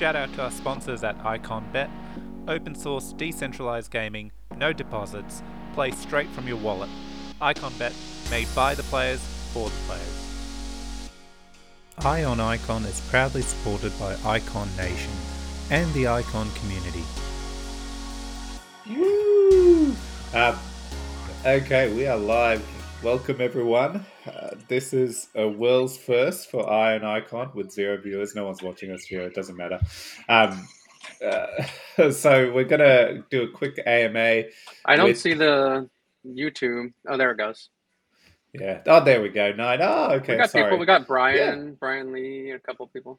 [0.00, 1.90] Shout out to our sponsors at IconBet.
[2.48, 5.42] Open source, decentralized gaming, no deposits,
[5.74, 6.88] play straight from your wallet.
[7.42, 7.92] IconBet,
[8.30, 9.20] made by the players
[9.52, 11.10] for the players.
[11.98, 15.12] Ion Icon is proudly supported by Icon Nation
[15.70, 17.04] and the Icon community.
[18.88, 19.94] Woo!
[20.32, 20.58] Um,
[21.44, 22.79] okay, we are live.
[23.02, 24.04] Welcome, everyone.
[24.26, 28.34] Uh, this is a world's first for Ion Icon with zero viewers.
[28.34, 29.22] No one's watching us here.
[29.22, 29.80] It doesn't matter.
[30.28, 30.68] Um,
[31.24, 34.42] uh, so we're gonna do a quick AMA.
[34.84, 35.88] I don't with- see the
[36.26, 36.92] YouTube.
[37.08, 37.70] Oh, there it goes.
[38.52, 38.82] Yeah.
[38.86, 39.52] Oh, there we go.
[39.52, 39.78] Nine.
[39.80, 40.32] Oh, okay.
[40.34, 40.64] we got sorry.
[40.64, 40.78] people.
[40.78, 43.18] We got Brian, Brian Lee, a couple people.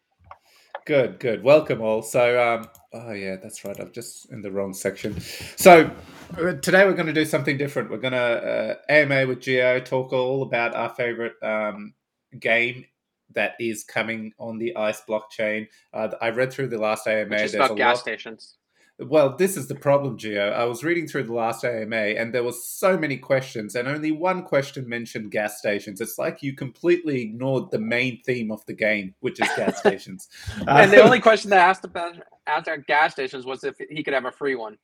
[0.86, 1.44] Good, good.
[1.44, 2.02] Welcome all.
[2.02, 3.80] So, um, oh yeah, that's right.
[3.80, 5.20] I'm just in the wrong section.
[5.56, 5.92] So
[6.38, 7.92] uh, today we're going to do something different.
[7.92, 11.94] We're going to uh, AMA with Geo talk all about our favorite um,
[12.40, 12.86] game
[13.34, 15.68] that is coming on the Ice blockchain.
[15.94, 17.30] Uh, I read through the last AMA.
[17.30, 18.56] Which is about gas lot- stations.
[19.02, 20.50] Well, this is the problem, Geo.
[20.52, 24.12] I was reading through the last AMA, and there was so many questions, and only
[24.12, 26.02] one question mentioned gas stations.
[26.02, 30.28] It's like you completely ignored the main theme of the game, which is gas stations.
[30.68, 32.16] and the Uh, only question that asked about
[32.48, 34.78] asked at gas stations was if he could have a free one.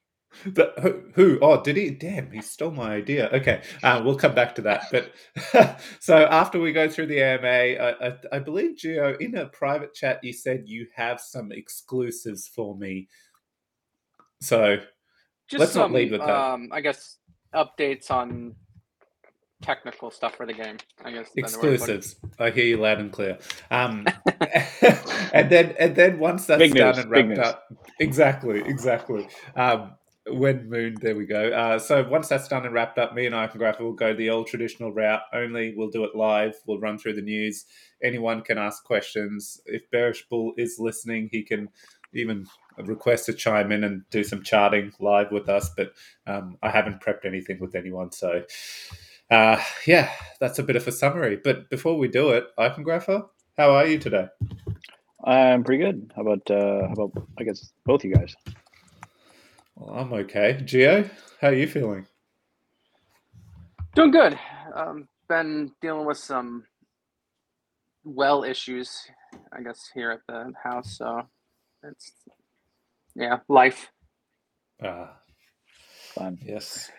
[0.45, 1.39] The, who, who?
[1.41, 1.89] Oh, did he?
[1.89, 3.29] Damn, he stole my idea.
[3.31, 4.83] Okay, uh, we'll come back to that.
[4.91, 9.45] But so after we go through the AMA, I, I, I believe Geo in a
[9.47, 13.07] private chat you said you have some exclusives for me.
[14.41, 14.77] So
[15.49, 16.29] Just Let's not some, lead with that.
[16.29, 17.17] Um, I guess
[17.53, 18.55] updates on
[19.61, 20.77] technical stuff for the game.
[21.03, 21.95] I guess that's the way to put it.
[21.95, 22.15] exclusives.
[22.39, 23.39] I hear you loud and clear.
[23.71, 24.05] Um,
[25.33, 27.63] and then and then once that's Big done news, and wrapped up,
[27.99, 29.27] exactly, exactly.
[29.55, 29.93] Um,
[30.29, 31.49] when moon, there we go.
[31.49, 34.47] Uh, so once that's done and wrapped up, me and Icongraph will go the old
[34.47, 35.21] traditional route.
[35.33, 36.55] Only we'll do it live.
[36.65, 37.65] We'll run through the news.
[38.03, 39.61] Anyone can ask questions.
[39.65, 41.69] If Bearish Bull is listening, he can
[42.13, 42.45] even
[42.83, 45.69] request to chime in and do some charting live with us.
[45.75, 45.93] But
[46.25, 48.43] um, I haven't prepped anything with anyone, so
[49.29, 51.39] uh, yeah, that's a bit of a summary.
[51.43, 53.27] But before we do it, Icongrapher,
[53.57, 54.27] how are you today?
[55.23, 56.11] I'm pretty good.
[56.15, 58.35] How about uh, how about I guess both you guys?
[59.75, 60.61] Well, I'm okay.
[60.63, 61.09] Geo,
[61.41, 62.07] how are you feeling?
[63.95, 64.39] Doing good.
[64.75, 66.63] Um, been dealing with some
[68.03, 69.07] well issues,
[69.51, 70.97] I guess, here at the house.
[70.97, 71.23] So
[71.83, 72.11] it's
[73.17, 73.91] yeah, life.
[74.81, 75.17] Ah,
[76.13, 76.39] Fine.
[76.45, 76.91] yes.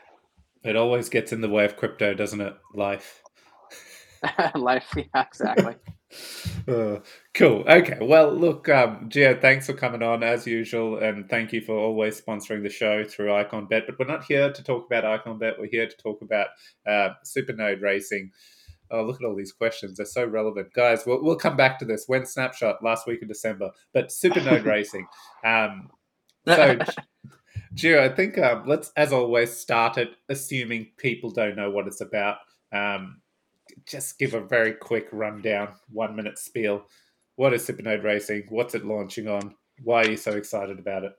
[0.64, 2.54] It always gets in the way of crypto, doesn't it?
[2.74, 3.22] Life.
[4.54, 4.92] life.
[4.96, 5.76] Yeah, exactly.
[6.66, 7.00] Uh,
[7.34, 7.64] cool.
[7.68, 7.98] Okay.
[8.00, 12.20] Well, look, um, Gio, thanks for coming on as usual, and thank you for always
[12.20, 13.86] sponsoring the show through IconBet.
[13.86, 15.58] But we're not here to talk about IconBet.
[15.58, 16.48] We're here to talk about
[16.86, 18.32] uh, Supernode racing.
[18.90, 19.96] Oh, look at all these questions.
[19.96, 20.72] They're so relevant.
[20.74, 22.04] Guys, we'll, we'll come back to this.
[22.06, 25.06] When Snapshot last week in December, but Supernode racing.
[25.44, 25.90] Um,
[26.48, 26.78] so,
[27.74, 32.00] Gio, I think um, let's, as always, start it assuming people don't know what it's
[32.00, 32.38] about.
[32.72, 33.20] Um,
[33.86, 36.86] just give a very quick rundown, one minute spiel.
[37.36, 38.46] What is Supernode Racing?
[38.48, 39.54] What's it launching on?
[39.84, 41.12] Why are you so excited about it?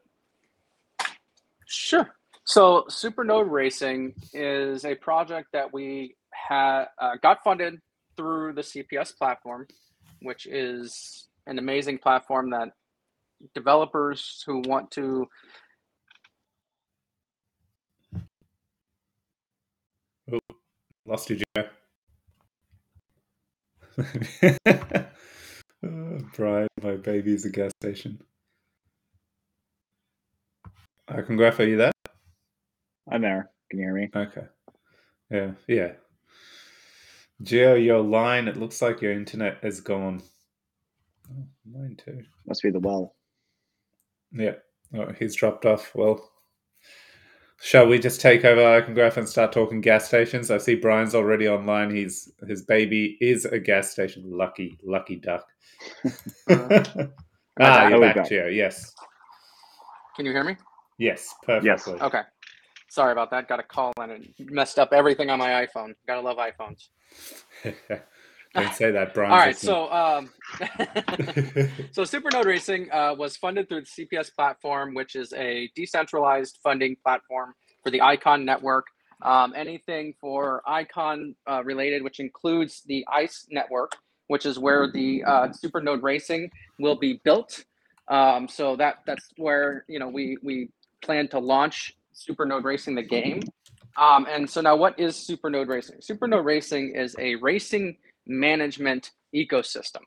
[1.67, 2.09] Sure.
[2.43, 7.79] So, Supernode Racing is a project that we had uh, got funded
[8.17, 9.67] through the CPS platform,
[10.23, 12.69] which is an amazing platform that
[13.53, 15.27] developers who want to
[21.09, 21.63] Lost you, Joe.
[23.97, 28.21] oh, uh, Brian, my baby's a gas station.
[31.09, 31.91] Icongraph, are you there?
[33.11, 33.49] I'm there.
[33.71, 34.09] Can you hear me?
[34.15, 34.45] Okay.
[35.31, 35.93] Yeah, yeah.
[37.41, 40.21] Geo, your line, it looks like your internet is gone.
[41.31, 42.21] Oh, mine too.
[42.45, 43.15] Must be the well.
[44.31, 44.55] Yeah.
[44.95, 45.93] Oh, he's dropped off.
[45.93, 46.31] Well,
[47.61, 50.49] shall we just take over Icongraph and start talking gas stations?
[50.49, 51.93] I see Brian's already online.
[51.93, 54.23] He's his baby is a gas station.
[54.25, 55.45] Lucky, lucky duck.
[56.49, 56.83] Uh,
[57.59, 58.29] ah, you're back, back?
[58.29, 58.53] Gio.
[58.53, 58.93] Yes,
[60.15, 60.57] Can you hear me?
[60.97, 61.99] yes, perfectly.
[62.01, 62.21] Okay.
[62.89, 63.47] Sorry about that.
[63.47, 65.93] Got a call and it messed up everything on my iPhone.
[66.07, 66.87] Gotta love iPhones.
[68.55, 69.31] Don't say that, Brian.
[69.31, 69.55] All right.
[69.55, 70.29] So, um,
[71.91, 76.95] so Supernode Racing uh, was funded through the CPS platform, which is a decentralized funding
[77.03, 77.53] platform
[77.83, 78.87] for the Icon network.
[79.21, 83.95] Um, anything for Icon uh, related, which includes the ICE network,
[84.27, 86.49] which is where the uh, Supernode Racing
[86.79, 87.65] will be built.
[88.07, 90.69] Um, so that that's where you know we we
[91.03, 93.41] plan to launch Supernode Racing the game.
[93.97, 95.97] Um, and so now, what is Supernode Racing?
[95.97, 100.01] Supernode Racing is a racing management ecosystem.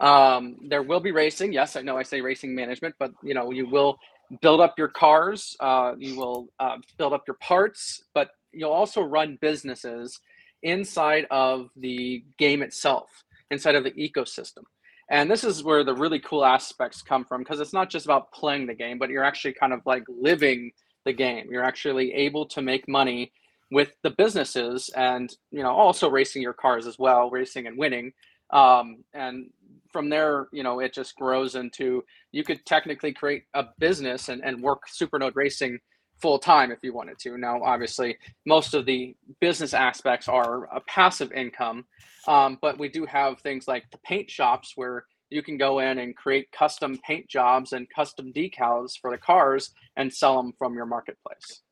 [0.00, 1.52] Um, there will be racing.
[1.52, 3.98] Yes, I know I say racing management, but you know you will
[4.40, 5.56] build up your cars.
[5.60, 10.20] Uh, you will uh, build up your parts, but you'll also run businesses
[10.62, 14.62] inside of the game itself, inside of the ecosystem.
[15.10, 18.30] And this is where the really cool aspects come from because it's not just about
[18.32, 20.72] playing the game, but you're actually kind of like living
[21.04, 21.48] the game.
[21.50, 23.32] You're actually able to make money
[23.70, 28.12] with the businesses and you know also racing your cars as well, racing and winning.
[28.50, 29.50] Um, and
[29.92, 34.42] from there, you know, it just grows into you could technically create a business and,
[34.44, 35.78] and work Supernode Racing
[36.20, 37.38] full time if you wanted to.
[37.38, 38.16] Now, obviously,
[38.46, 41.84] most of the business aspects are a passive income,
[42.26, 45.98] um, but we do have things like the paint shops where you can go in
[45.98, 50.74] and create custom paint jobs and custom decals for the cars and sell them from
[50.74, 51.62] your marketplace.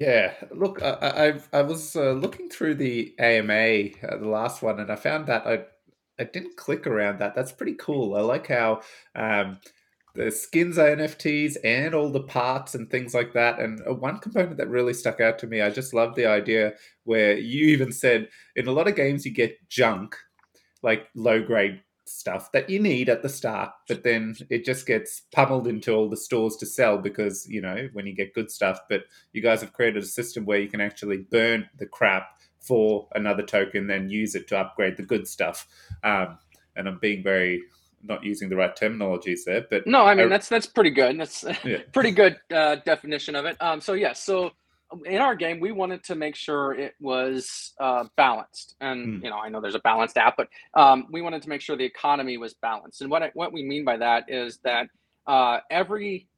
[0.00, 4.80] Yeah, look, I, I, I was uh, looking through the AMA, uh, the last one,
[4.80, 5.64] and I found that I
[6.18, 7.34] I didn't click around that.
[7.34, 8.14] That's pretty cool.
[8.14, 8.82] I like how
[9.14, 9.58] um,
[10.14, 13.58] the skins are NFTs and all the parts and things like that.
[13.60, 16.74] And uh, one component that really stuck out to me, I just love the idea
[17.04, 20.16] where you even said in a lot of games you get junk,
[20.82, 25.22] like low grade stuff that you need at the start, but then it just gets
[25.32, 28.80] pummeled into all the stores to sell because, you know, when you get good stuff.
[28.88, 32.28] But you guys have created a system where you can actually burn the crap
[32.60, 35.66] for another token, then use it to upgrade the good stuff.
[36.04, 36.38] Um,
[36.76, 37.62] and I'm being very
[38.02, 41.18] not using the right terminologies there, but no, I mean I, that's that's pretty good.
[41.18, 41.78] That's yeah.
[41.92, 43.56] pretty good uh, definition of it.
[43.60, 44.50] Um, so yes, yeah, so
[45.04, 49.24] in our game, we wanted to make sure it was uh, balanced, and mm.
[49.24, 51.76] you know, I know there's a balanced app, but um, we wanted to make sure
[51.76, 53.00] the economy was balanced.
[53.00, 54.88] And what I, what we mean by that is that
[55.26, 56.28] uh, every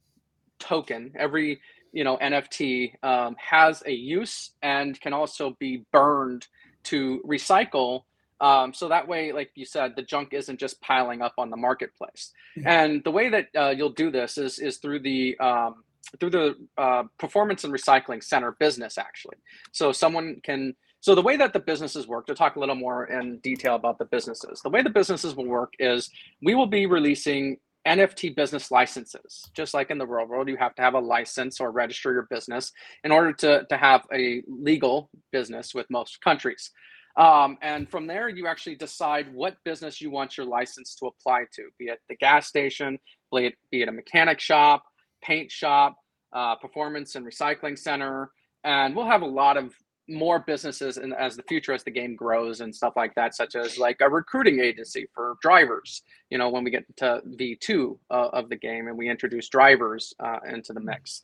[0.58, 1.60] token, every
[1.92, 6.46] you know NFT um, has a use and can also be burned
[6.84, 8.02] to recycle
[8.42, 11.56] um, so that way, like you said, the junk isn't just piling up on the
[11.56, 12.32] marketplace.
[12.56, 12.82] Yeah.
[12.82, 15.84] And the way that uh, you'll do this is is through the um,
[16.18, 19.36] through the uh, performance and recycling center business actually.
[19.72, 20.74] So someone can.
[21.00, 23.98] So the way that the businesses work, to talk a little more in detail about
[23.98, 26.08] the businesses, the way the businesses will work is
[26.42, 27.56] we will be releasing
[27.86, 29.44] NFT business licenses.
[29.54, 32.28] Just like in the real world, you have to have a license or register your
[32.30, 32.72] business
[33.02, 36.70] in order to, to have a legal business with most countries.
[37.16, 41.44] Um, and from there, you actually decide what business you want your license to apply
[41.54, 42.98] to, be it the gas station,
[43.34, 44.84] be it, be it a mechanic shop,
[45.22, 45.96] paint shop,
[46.32, 48.30] uh, performance and recycling center.
[48.64, 49.74] And we'll have a lot of
[50.08, 53.54] more businesses in, as the future, as the game grows and stuff like that, such
[53.54, 56.02] as like a recruiting agency for drivers.
[56.30, 60.12] You know, when we get to V2 uh, of the game and we introduce drivers
[60.20, 61.22] uh, into the mix.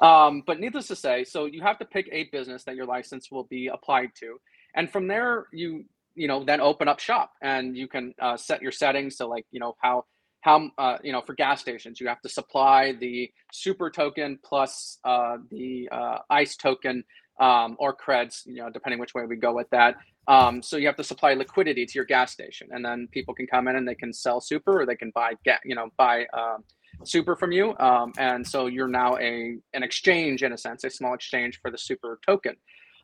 [0.00, 3.30] Um, but needless to say, so you have to pick a business that your license
[3.30, 4.38] will be applied to
[4.74, 8.62] and from there you you know then open up shop and you can uh, set
[8.62, 10.04] your settings to like you know how
[10.40, 14.98] how uh, you know for gas stations you have to supply the super token plus
[15.04, 17.04] uh, the uh, ice token
[17.40, 19.96] um, or creds you know depending which way we go with that.
[20.28, 23.46] Um, so you have to supply liquidity to your gas station and then people can
[23.46, 26.26] come in and they can sell super or they can buy get you know buy
[26.32, 26.64] um,
[27.04, 27.76] super from you.
[27.78, 31.70] Um, and so you're now a an exchange in a sense a small exchange for
[31.70, 32.56] the super token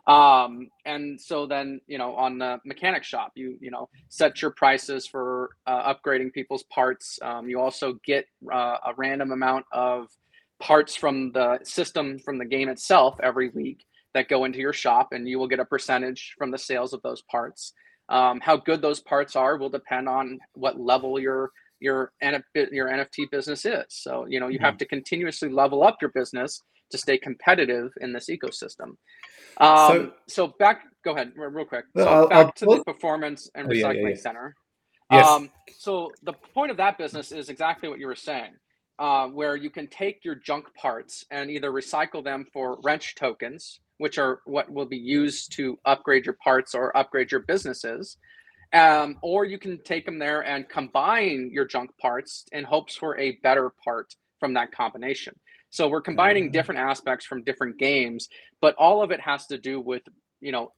[0.07, 4.51] um, and so then you know on the mechanic shop you you know set your
[4.51, 10.09] prices for uh, upgrading people's parts um, you also get uh, a random amount of
[10.61, 13.85] parts from the system from the game itself every week
[14.15, 17.03] that go into your shop and you will get a percentage from the sales of
[17.03, 17.73] those parts
[18.09, 23.31] um, how good those parts are will depend on what level your your your NFT
[23.31, 23.85] business is.
[23.89, 24.65] So you know you mm-hmm.
[24.65, 28.97] have to continuously level up your business to stay competitive in this ecosystem.
[29.59, 31.87] Um, so, so, back, go ahead, real quick.
[31.97, 34.15] So I'll, back I'll, to the performance and recycling oh, yeah, yeah, yeah.
[34.15, 34.55] center.
[35.11, 35.27] Yes.
[35.27, 38.53] Um, so the point of that business is exactly what you were saying,
[38.99, 43.81] uh, where you can take your junk parts and either recycle them for wrench tokens,
[43.99, 48.17] which are what will be used to upgrade your parts or upgrade your businesses.
[48.73, 53.17] Um, or you can take them there and combine your junk parts in hopes for
[53.17, 55.39] a better part from that combination.
[55.71, 56.53] So we're combining mm-hmm.
[56.53, 58.29] different aspects from different games,
[58.61, 60.03] but all of it has to do with,
[60.41, 60.73] you know,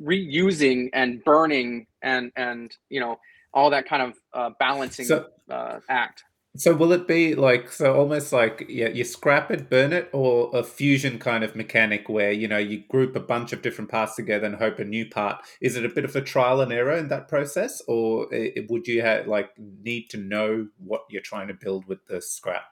[0.00, 3.18] reusing and burning and and you know
[3.52, 6.24] all that kind of uh, balancing so, uh, act.
[6.56, 10.50] So will it be like so almost like yeah you scrap it, burn it, or
[10.52, 14.16] a fusion kind of mechanic where you know you group a bunch of different parts
[14.16, 15.44] together and hope a new part?
[15.60, 18.28] Is it a bit of a trial and error in that process, or
[18.68, 22.64] would you have like need to know what you're trying to build with the scrap?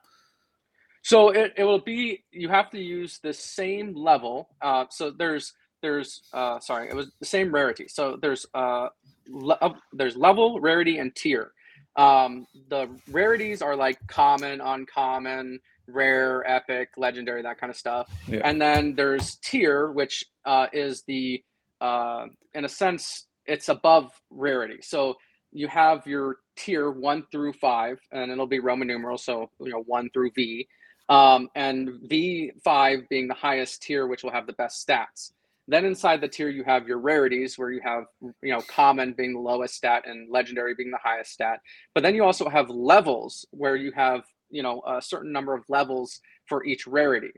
[1.09, 4.51] So it, it will be you have to use the same level.
[4.61, 7.89] Uh, so there's there's uh, sorry it was the same rarity.
[7.89, 8.89] So there's uh,
[9.27, 11.53] le- there's level, rarity, and tier.
[11.97, 18.11] Um, the rarities are like common, uncommon, rare, epic, legendary, that kind of stuff.
[18.27, 18.43] Yeah.
[18.45, 21.43] And then there's tier, which uh, is the
[21.81, 24.81] uh, in a sense it's above rarity.
[24.83, 25.15] So
[25.53, 29.85] you have your tier one through five, and it'll be Roman numerals, so you know
[29.87, 30.69] one through V,
[31.09, 35.33] um, and V five being the highest tier, which will have the best stats.
[35.71, 38.05] Then inside the tier, you have your rarities, where you have
[38.43, 41.61] you know common being the lowest stat and legendary being the highest stat.
[41.95, 45.65] But then you also have levels, where you have you know a certain number of
[45.69, 47.33] levels for each rarity.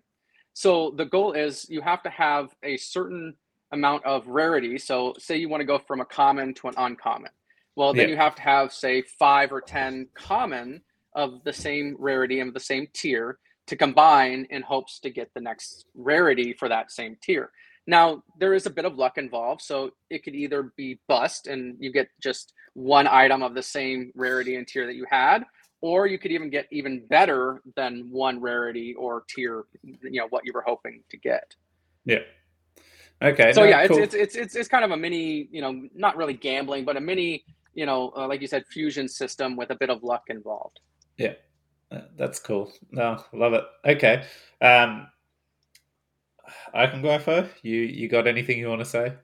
[0.53, 3.35] So the goal is you have to have a certain
[3.73, 4.79] amount of rarity.
[4.79, 7.31] So say you want to go from a common to an uncommon.
[7.77, 8.15] Well, then Yeah.
[8.15, 10.83] you have to have say five or ten common
[11.15, 13.39] of the same rarity and the same tier
[13.71, 17.53] to combine in hopes to get the next rarity for that same tier.
[17.87, 21.77] Now, there is a bit of luck involved, so it could either be bust and
[21.79, 25.45] you get just one item of the same rarity and tier that you had,
[25.83, 30.45] or you could even get even better than one rarity or tier, you know, what
[30.45, 31.55] you were hoping to get.
[32.05, 32.25] Yeah.
[33.23, 33.53] Okay.
[33.53, 34.03] So no, yeah, it's, cool.
[34.03, 37.01] it's it's it's it's kind of a mini, you know, not really gambling, but a
[37.01, 40.81] mini, you know, uh, like you said, fusion system with a bit of luck involved.
[41.19, 41.35] Yeah,
[42.17, 42.73] that's cool.
[42.91, 43.65] No, love it.
[43.85, 44.25] Okay,
[44.61, 45.09] um,
[46.73, 47.81] I can go for you.
[47.81, 49.15] You got anything you want to say?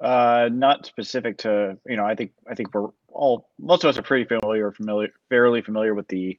[0.00, 2.04] Uh, not specific to you know.
[2.04, 5.94] I think I think we're all most of us are pretty familiar, familiar, fairly familiar
[5.94, 6.38] with the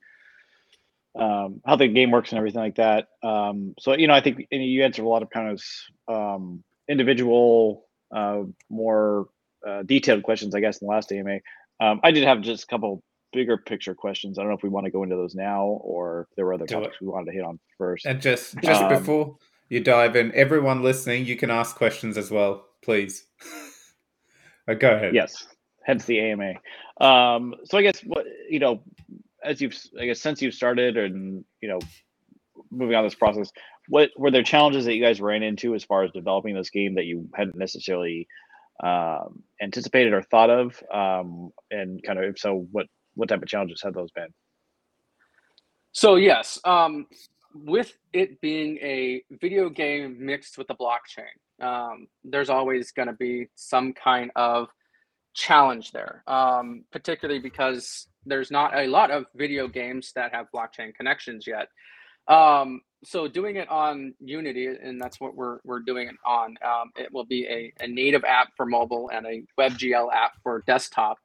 [1.15, 3.09] um, how the game works and everything like that.
[3.21, 5.63] Um, so you know, I think you answered a lot of kind of
[6.07, 9.27] um, individual, uh, more
[9.67, 11.39] uh, detailed questions, I guess, in the last AMA.
[11.79, 13.03] Um, I did have just a couple
[13.33, 14.37] bigger picture questions.
[14.37, 16.53] I don't know if we want to go into those now or if there were
[16.53, 16.81] other Do it.
[16.81, 18.05] topics we wanted to hit on first.
[18.05, 19.37] And just just Um, before
[19.69, 23.25] you dive in, everyone listening, you can ask questions as well, please.
[24.67, 25.15] Uh, go ahead.
[25.15, 25.47] Yes,
[25.83, 26.53] hence the AMA.
[27.01, 28.83] Um, so I guess what you know,
[29.43, 31.79] as you've I guess since you've started and you know,
[32.69, 33.51] moving on this process,
[33.87, 36.93] what were there challenges that you guys ran into as far as developing this game
[36.95, 38.27] that you hadn't necessarily
[38.83, 40.81] um, anticipated or thought of?
[40.93, 44.33] Um, and kind of if so, what what type of challenges have those been?
[45.91, 47.07] So yes, um,
[47.53, 53.13] with it being a video game mixed with the blockchain, um, there's always going to
[53.13, 54.67] be some kind of
[55.33, 60.93] challenge there, um, particularly because there's not a lot of video games that have blockchain
[60.93, 61.67] connections yet.
[62.27, 66.55] Um, so doing it on Unity, and that's what we're we're doing it on.
[66.63, 70.63] Um, it will be a, a native app for mobile and a WebGL app for
[70.67, 71.17] desktop.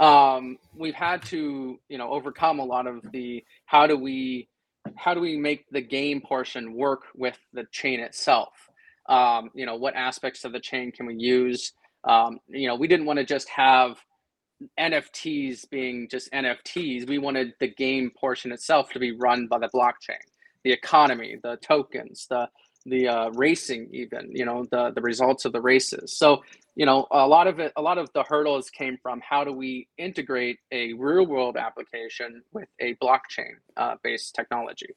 [0.00, 4.48] Um, we've had to, you know, overcome a lot of the how do we
[4.96, 8.48] how do we make the game portion work with the chain itself?
[9.08, 11.74] Um, you know, what aspects of the chain can we use?
[12.04, 13.98] Um, you know, we didn't want to just have
[14.78, 17.08] NFTs being just NFTs.
[17.08, 20.20] We wanted the game portion itself to be run by the blockchain,
[20.64, 22.48] the economy, the tokens, the
[22.86, 26.16] the uh, racing, even you know the the results of the races.
[26.16, 26.42] So
[26.80, 29.52] you know a lot of it, a lot of the hurdles came from how do
[29.52, 34.88] we integrate a real world application with a blockchain uh, based technology.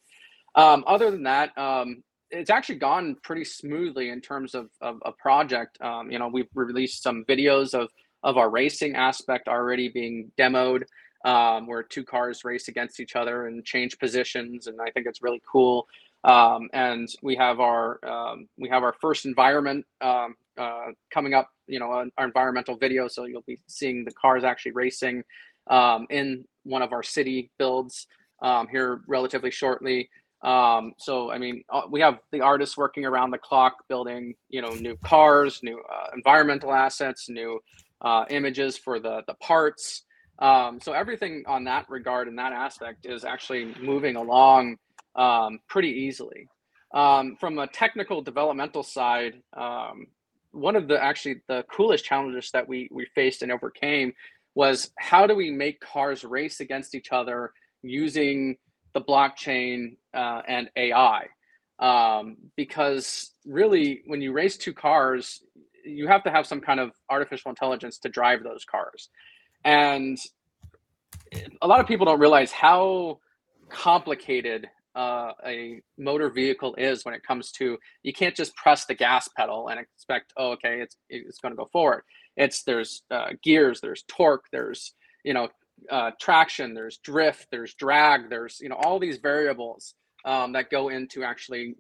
[0.56, 5.12] Um, other than that, um, it's actually gone pretty smoothly in terms of, of a
[5.12, 5.78] project.
[5.82, 7.90] Um, you know, we've released some videos of
[8.24, 10.84] of our racing aspect already being demoed,
[11.26, 15.22] um, where two cars race against each other and change positions, and I think it's
[15.22, 15.86] really cool.
[16.24, 21.50] Um, and we have our um, we have our first environment um, uh, coming up.
[21.68, 25.24] You know, our environmental video, so you'll be seeing the cars actually racing
[25.68, 28.08] um, in one of our city builds
[28.42, 30.10] um, here relatively shortly.
[30.44, 34.62] Um, so I mean, uh, we have the artists working around the clock, building you
[34.62, 37.60] know new cars, new uh, environmental assets, new
[38.02, 40.04] uh, images for the the parts.
[40.40, 44.78] Um, so everything on that regard and that aspect is actually moving along
[45.16, 46.48] um, pretty easily.
[46.94, 50.08] Um, from a technical developmental side, um,
[50.54, 54.14] one of the actually the coolest challenges that we we faced and overcame
[54.56, 58.56] was how do we make cars race against each other using
[58.94, 61.26] the blockchain uh, and AI?
[61.80, 65.42] Um, because really, when you race two cars,
[65.84, 69.10] you have to have some kind of artificial intelligence to drive those cars,
[69.66, 70.20] and
[71.62, 73.20] a lot of people don't realize how
[73.70, 78.94] complicated uh, a motor vehicle is when it comes to you can't just press the
[78.94, 82.04] gas pedal and expect oh okay it's it's going to go forward.
[82.38, 85.50] It's there's uh, gears there's torque there's you know
[85.90, 89.96] uh, traction there's drift there's drag there's you know all these variables
[90.26, 91.76] um, that go into actually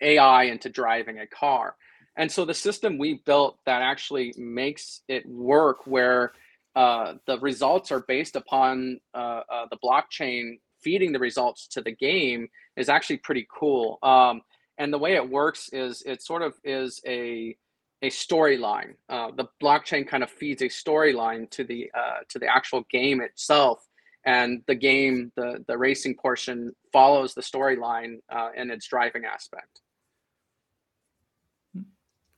[0.00, 1.76] ai into driving a car.
[2.16, 6.32] And so the system we built that actually makes it work where
[6.74, 11.92] uh, the results are based upon uh, uh, the blockchain feeding the results to the
[11.92, 13.98] game is actually pretty cool.
[14.02, 14.42] Um,
[14.78, 17.56] and the way it works is it sort of is a
[18.02, 18.94] a storyline.
[19.08, 23.20] Uh, the blockchain kind of feeds a storyline to the uh, to the actual game
[23.20, 23.86] itself,
[24.24, 29.80] and the game, the the racing portion, follows the storyline uh, in its driving aspect.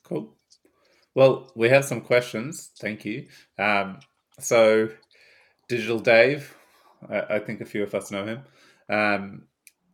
[0.02, 0.34] Cool.
[1.14, 2.70] Well, we have some questions.
[2.78, 3.26] Thank you.
[3.58, 4.00] Um,
[4.38, 4.90] so,
[5.68, 6.54] Digital Dave,
[7.11, 8.42] I, I, think a few of us know him.
[8.88, 9.42] Um,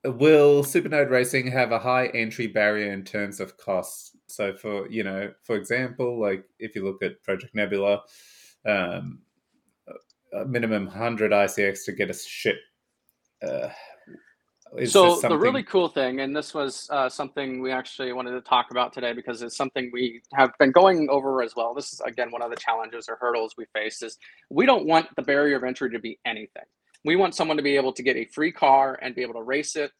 [0.04, 4.16] will Supernode Racing have a high entry barrier in terms of costs?
[4.26, 8.02] So, for you know, for example, like if you look at Project Nebula,
[8.66, 9.20] um,
[10.32, 12.56] a minimum hundred ICX to get a ship.
[13.42, 13.68] Uh,
[14.86, 15.30] so something...
[15.30, 18.92] the really cool thing, and this was uh, something we actually wanted to talk about
[18.92, 21.74] today because it's something we have been going over as well.
[21.74, 25.08] This is again one of the challenges or hurdles we face is we don't want
[25.16, 26.62] the barrier of entry to be anything.
[27.04, 29.42] We want someone to be able to get a free car and be able to
[29.42, 29.92] race it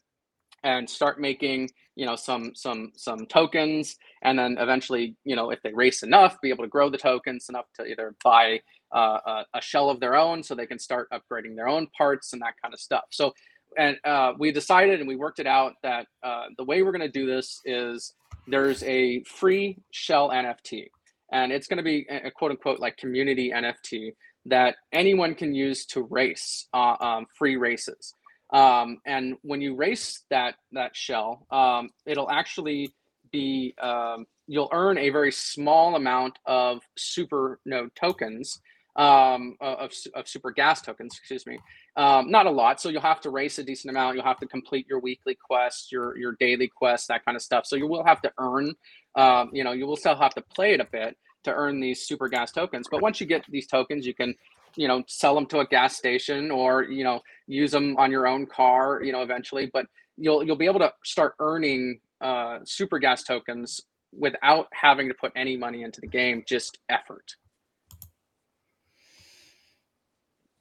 [0.63, 3.97] and start making you know some some some tokens.
[4.23, 7.47] And then eventually you know if they race enough be able to grow the tokens
[7.49, 8.61] enough to either buy
[8.95, 12.33] uh, a, a, shell of their own so they can start upgrading their own parts
[12.33, 13.05] and that kind of stuff.
[13.11, 13.33] So
[13.79, 17.01] and uh, we decided and we worked it out that uh, the way we're going
[17.01, 18.15] to do this is
[18.49, 20.89] there's a free shell NFT,
[21.33, 24.13] and it's going to be a quote unquote like community NFT
[24.47, 28.15] that anyone can use to race uh, um, free races.
[28.53, 32.93] Um, and when you race that that shell, um, it'll actually
[33.31, 38.61] be um, you'll earn a very small amount of super node tokens
[38.97, 41.59] um, of, of super gas tokens, excuse me.
[41.97, 42.81] Um, not a lot.
[42.81, 44.17] So you'll have to race a decent amount.
[44.17, 47.67] You'll have to complete your weekly quests, your, your daily quests, that kind of stuff.
[47.67, 48.75] So you will have to earn,
[49.15, 52.07] um, you know, you will still have to play it a bit to earn these
[52.07, 52.87] super gas tokens.
[52.91, 54.35] But once you get these tokens, you can,
[54.77, 58.27] you know, sell them to a gas station or, you know, use them on your
[58.27, 59.71] own car, you know, eventually.
[59.73, 63.81] But you'll, you'll be able to start earning uh, super gas tokens
[64.13, 67.35] without having to put any money into the game, just effort.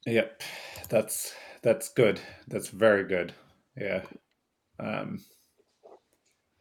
[0.06, 0.42] Yep,
[0.88, 2.20] that's that's good.
[2.48, 3.34] That's very good.
[3.76, 4.02] Yeah.
[4.78, 5.20] Um,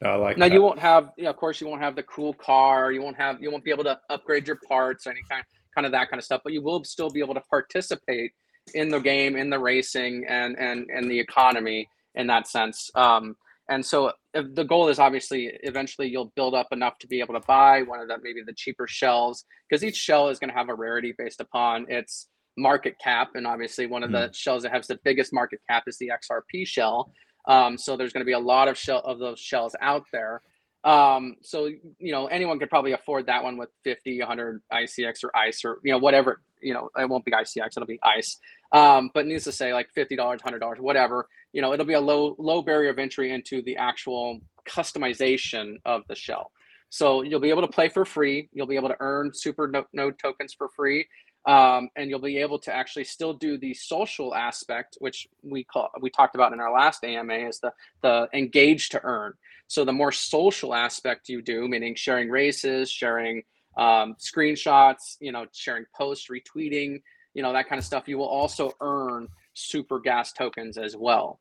[0.04, 0.38] I like.
[0.38, 0.54] Now that.
[0.54, 2.92] you won't have, yeah, of course, you won't have the cool car.
[2.92, 5.44] You won't have, you won't be able to upgrade your parts or any kind,
[5.76, 6.42] kind of that kind of stuff.
[6.44, 8.32] But you will still be able to participate
[8.74, 12.90] in the game, in the racing, and and and the economy in that sense.
[12.96, 13.36] Um,
[13.70, 17.46] and so the goal is obviously eventually you'll build up enough to be able to
[17.48, 20.70] buy one of the maybe the cheaper shells because each shell is going to have
[20.70, 23.30] a rarity based upon its market cap.
[23.36, 24.36] And obviously, one of the mm.
[24.36, 27.12] shells that has the biggest market cap is the XRP shell.
[27.50, 30.42] Um, so there's going to be a lot of shell of those shells out there.
[30.84, 35.36] Um, so you know anyone could probably afford that one with 50, 100 ICX or
[35.36, 36.42] ICE or you know whatever.
[36.62, 38.38] You know it won't be ICX, it'll be ICE.
[38.72, 41.28] Um, but needs to say like fifty dollars, hundred dollars, whatever.
[41.52, 46.04] You know it'll be a low low barrier of entry into the actual customization of
[46.08, 46.52] the shell.
[46.92, 48.50] So you'll be able to play for free.
[48.54, 51.08] You'll be able to earn super node tokens for free
[51.50, 55.90] um, and you'll be able to actually still do the social aspect, which we call
[56.00, 59.34] we talked about in our last AMA, is the the engage to earn.
[59.66, 63.42] So the more social aspect you do, meaning sharing races, sharing
[63.78, 67.02] um, screenshots, you know, sharing posts, retweeting,
[67.34, 71.40] you know, that kind of stuff, you will also earn super gas tokens as well.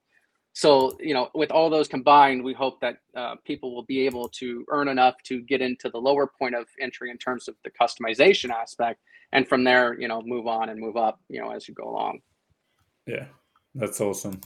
[0.54, 4.30] So, you know, with all those combined, we hope that uh, people will be able
[4.40, 7.70] to earn enough to get into the lower point of entry in terms of the
[7.70, 9.00] customization aspect
[9.32, 11.88] and from there, you know, move on and move up, you know, as you go
[11.88, 12.20] along.
[13.06, 13.26] Yeah,
[13.74, 14.40] that's awesome.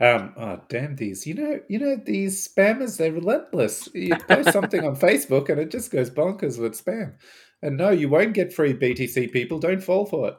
[0.00, 1.26] Um, oh, damn these!
[1.26, 2.96] You know, you know these spammers.
[2.96, 3.88] They're relentless.
[3.94, 7.14] You post something on Facebook, and it just goes bonkers with spam.
[7.62, 9.30] And no, you won't get free BTC.
[9.32, 10.36] People don't fall for it.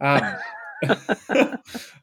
[0.00, 0.36] Um,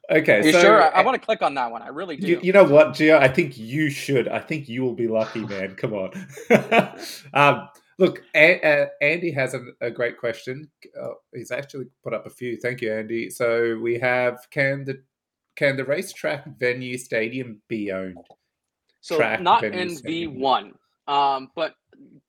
[0.09, 0.81] okay, you so, sure?
[0.81, 1.81] I, I, want to click on that one.
[1.81, 2.27] I really do.
[2.27, 3.19] You, you, know what, Gio?
[3.19, 4.29] I think you should.
[4.29, 5.75] I think you will be lucky, man.
[5.75, 6.11] Come on.
[7.33, 7.67] um,
[8.01, 10.71] Look, a- Andy has a, a great question.
[10.99, 12.57] Uh, he's actually put up a few.
[12.57, 13.29] Thank you, Andy.
[13.29, 15.03] So we have can the
[15.55, 18.17] can the racetrack venue stadium be owned?
[19.01, 20.73] So Track not in V one,
[21.07, 21.75] um, but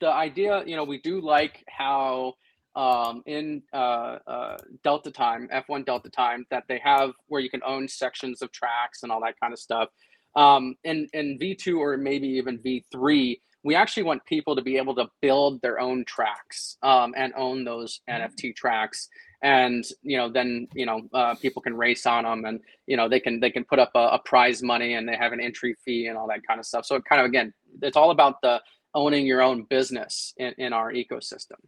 [0.01, 2.35] the idea, you know, we do like how
[2.77, 7.63] um, in uh, uh, Delta time, F1 Delta time, that they have where you can
[7.65, 9.89] own sections of tracks and all that kind of stuff.
[10.37, 14.95] Um, in in V2 or maybe even V3, we actually want people to be able
[14.95, 18.23] to build their own tracks um, and own those mm-hmm.
[18.23, 19.09] nft tracks
[19.43, 23.09] and you know then you know uh, people can race on them and you know
[23.09, 25.75] they can they can put up a, a, prize money and they have an entry
[25.85, 28.41] fee and all that kind of stuff so it kind of again it's all about
[28.43, 28.61] the
[28.95, 31.59] owning your own business in, in our ecosystem.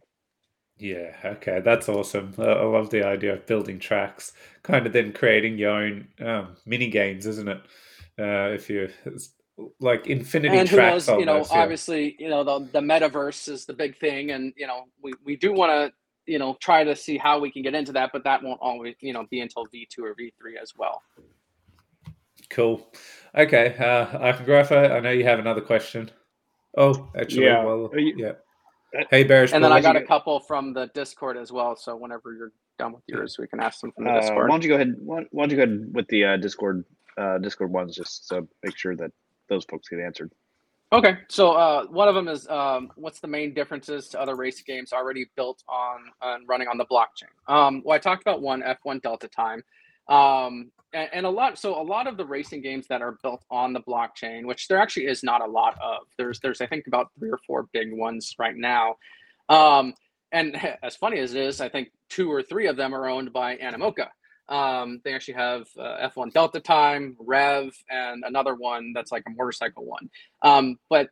[0.77, 2.33] Yeah, okay, that's awesome.
[2.37, 6.89] I love the idea of building tracks, kind of then creating your own um, mini
[6.89, 7.61] games, isn't it?
[8.19, 8.89] Uh, if you
[9.79, 11.61] like infinity and who tracks, knows, you know, almost, yeah.
[11.61, 15.35] obviously, you know, the, the metaverse is the big thing, and you know, we, we
[15.35, 15.93] do want to,
[16.31, 18.95] you know, try to see how we can get into that, but that won't always,
[18.99, 21.01] you know, be until V two or V three as well.
[22.49, 22.85] Cool.
[23.35, 26.11] Okay, uh, Icongrapher, I know you have another question.
[26.77, 27.63] Oh, actually, Yeah.
[27.63, 28.33] well, Uh, you- yeah.
[29.09, 31.75] Hey, Bearish And then I got you a couple from the Discord as well.
[31.75, 34.49] So whenever you're done with yours, we can ask them from the Uh, why Discord.
[34.51, 34.95] don't you go ahead?
[34.99, 36.85] Why, why don't you go ahead with the uh, Discord
[37.17, 39.11] uh, Discord ones just to make sure that
[39.49, 40.31] those folks get answered.
[40.93, 44.61] Okay, so uh, one of them is um, what's the main differences to other race
[44.61, 47.53] games already built on and running on the blockchain?
[47.53, 49.63] Um, well, I talked about one F1 Delta Time,
[50.07, 51.57] um, and, and a lot.
[51.57, 54.79] So a lot of the racing games that are built on the blockchain, which there
[54.79, 56.03] actually is not a lot of.
[56.17, 58.95] There's there's I think about three or four big ones right now.
[59.49, 59.95] Um,
[60.31, 63.33] and as funny as it is, I think two or three of them are owned
[63.33, 64.09] by Animoca.
[64.47, 69.31] Um, they actually have uh, F1 Delta Time, Rev, and another one that's like a
[69.31, 70.09] motorcycle one.
[70.41, 71.09] Um, but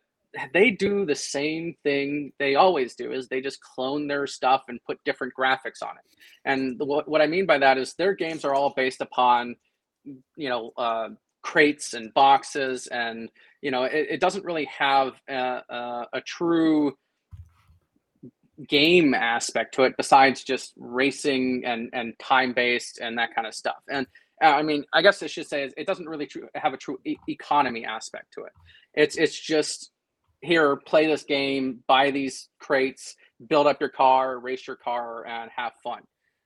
[0.53, 4.83] they do the same thing they always do is they just clone their stuff and
[4.85, 6.17] put different graphics on it.
[6.45, 9.55] And what, what I mean by that is their games are all based upon,
[10.03, 11.09] you know, uh,
[11.43, 13.29] crates and boxes, and
[13.61, 16.93] you know, it, it doesn't really have a, a, a true
[18.67, 23.53] game aspect to it besides just racing and and time based and that kind of
[23.53, 23.81] stuff.
[23.89, 24.07] And
[24.43, 26.77] uh, i mean i guess i should say is it doesn't really tru- have a
[26.77, 28.51] true e- economy aspect to it.
[28.93, 29.91] It's it's just
[30.41, 33.15] here play this game buy these crates
[33.47, 36.01] build up your car race your car and have fun.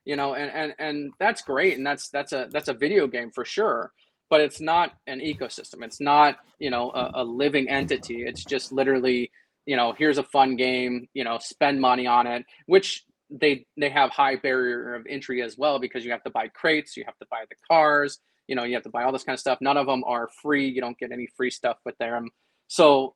[0.06, 3.32] You know and and and that's great and that's that's a that's a video game
[3.32, 3.92] for sure
[4.30, 5.84] but it's not an ecosystem.
[5.84, 8.24] It's not you know a, a living entity.
[8.24, 9.32] It's just literally
[9.68, 13.90] you know here's a fun game you know spend money on it which they they
[13.90, 17.18] have high barrier of entry as well because you have to buy crates you have
[17.20, 19.60] to buy the cars you know you have to buy all this kind of stuff.
[19.62, 22.30] None of them are free you don't get any free stuff with them.
[22.68, 23.16] So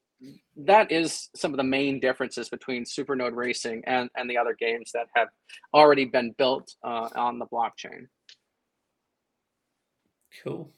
[0.56, 4.92] that is some of the main differences between supernode racing and and the other games
[4.94, 5.30] that have
[5.74, 8.08] already been built uh, on the blockchain.
[10.44, 10.72] Cool.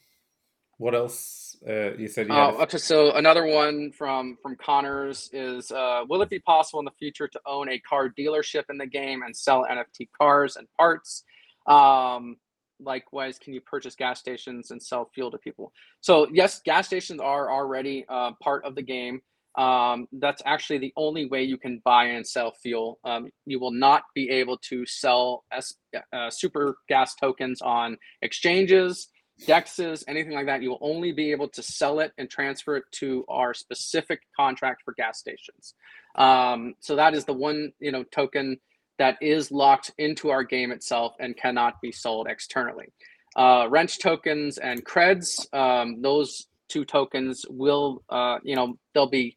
[0.78, 1.56] What else?
[1.68, 6.22] Uh, you said you Uh, okay, so another one from from Connors is: uh, Will
[6.22, 9.36] it be possible in the future to own a car dealership in the game and
[9.36, 11.24] sell NFT cars and parts?
[11.68, 12.38] Um,
[12.80, 15.72] likewise, can you purchase gas stations and sell fuel to people?
[16.02, 19.22] So yes, gas stations are already uh, part of the game.
[19.56, 23.00] Um, that's actually the only way you can buy and sell fuel.
[23.04, 25.76] Um, you will not be able to sell S,
[26.12, 29.10] uh, super gas tokens on exchanges
[29.42, 32.84] dexes anything like that you will only be able to sell it and transfer it
[32.92, 35.74] to our specific contract for gas stations.
[36.16, 38.60] Um, so that is the one you know token
[39.00, 42.94] that is locked into our game itself and cannot be sold externally.
[43.36, 49.36] Uh, wrench tokens and creds um, those two tokens will uh, you know they'll be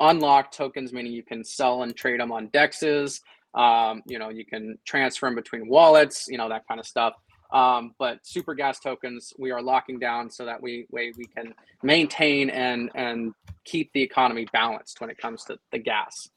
[0.00, 3.20] unlocked tokens meaning you can sell and trade them on dexes.
[3.54, 7.14] Um, you know you can transfer them between wallets you know that kind of stuff
[7.50, 11.54] um, but super gas tokens we are locking down so that we way we can
[11.82, 16.28] maintain and and keep the economy balanced when it comes to the gas.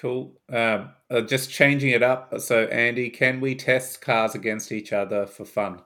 [0.00, 0.34] Cool.
[0.52, 2.38] Um, uh, just changing it up.
[2.40, 5.80] So, Andy, can we test cars against each other for fun?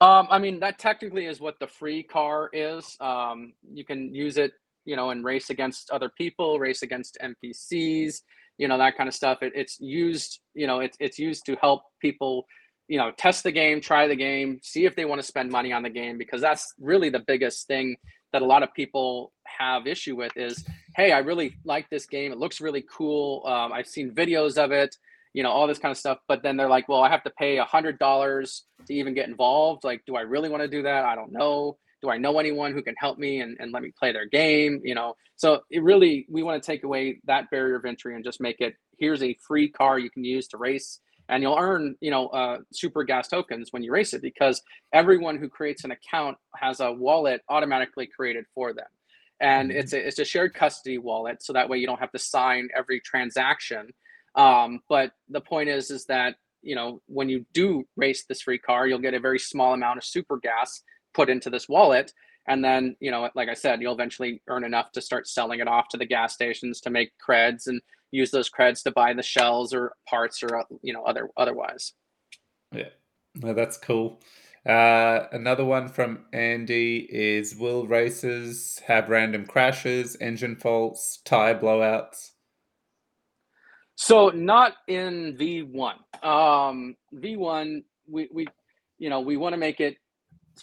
[0.00, 2.96] Um, I mean that technically is what the free car is.
[3.00, 4.52] Um, you can use it,
[4.84, 8.20] you know, and race against other people, race against NPCs,
[8.58, 9.42] you know, that kind of stuff.
[9.42, 12.46] It, it's used, you know, it's it's used to help people,
[12.88, 15.72] you know, test the game, try the game, see if they want to spend money
[15.72, 17.96] on the game because that's really the biggest thing
[18.32, 20.64] that a lot of people have issue with is,
[20.96, 22.32] hey, I really like this game.
[22.32, 23.42] It looks really cool.
[23.46, 24.94] Um, I've seen videos of it
[25.34, 27.30] you know all this kind of stuff but then they're like well i have to
[27.30, 30.82] pay a hundred dollars to even get involved like do i really want to do
[30.82, 33.82] that i don't know do i know anyone who can help me and, and let
[33.82, 35.14] me play their game you know?
[35.36, 38.60] So it really we want to take away that barrier of entry and just make
[38.60, 42.28] it here's a free car you can use to race and you'll earn you know
[42.28, 44.62] uh, super gas tokens when you race it because
[44.92, 48.86] everyone who creates an account has a wallet automatically created for them.
[49.40, 49.74] And Mhm.
[49.76, 52.68] it's a it's a shared custody wallet so that way you don't have to sign
[52.76, 53.92] every transaction.
[54.36, 58.58] Um, but the point is, is that you know when you do race this free
[58.58, 60.82] car, you'll get a very small amount of super gas
[61.14, 62.12] put into this wallet,
[62.46, 65.68] and then you know, like I said, you'll eventually earn enough to start selling it
[65.68, 69.22] off to the gas stations to make creds and use those creds to buy the
[69.22, 71.92] shells or parts or you know other otherwise.
[72.72, 72.90] Yeah,
[73.36, 74.20] no, that's cool.
[74.66, 82.30] Uh, another one from Andy is Will races have random crashes, engine faults, tire blowouts?
[83.96, 85.94] So not in V1.
[86.24, 88.48] Um, V1, we, we,
[88.98, 89.96] you know, we want to make it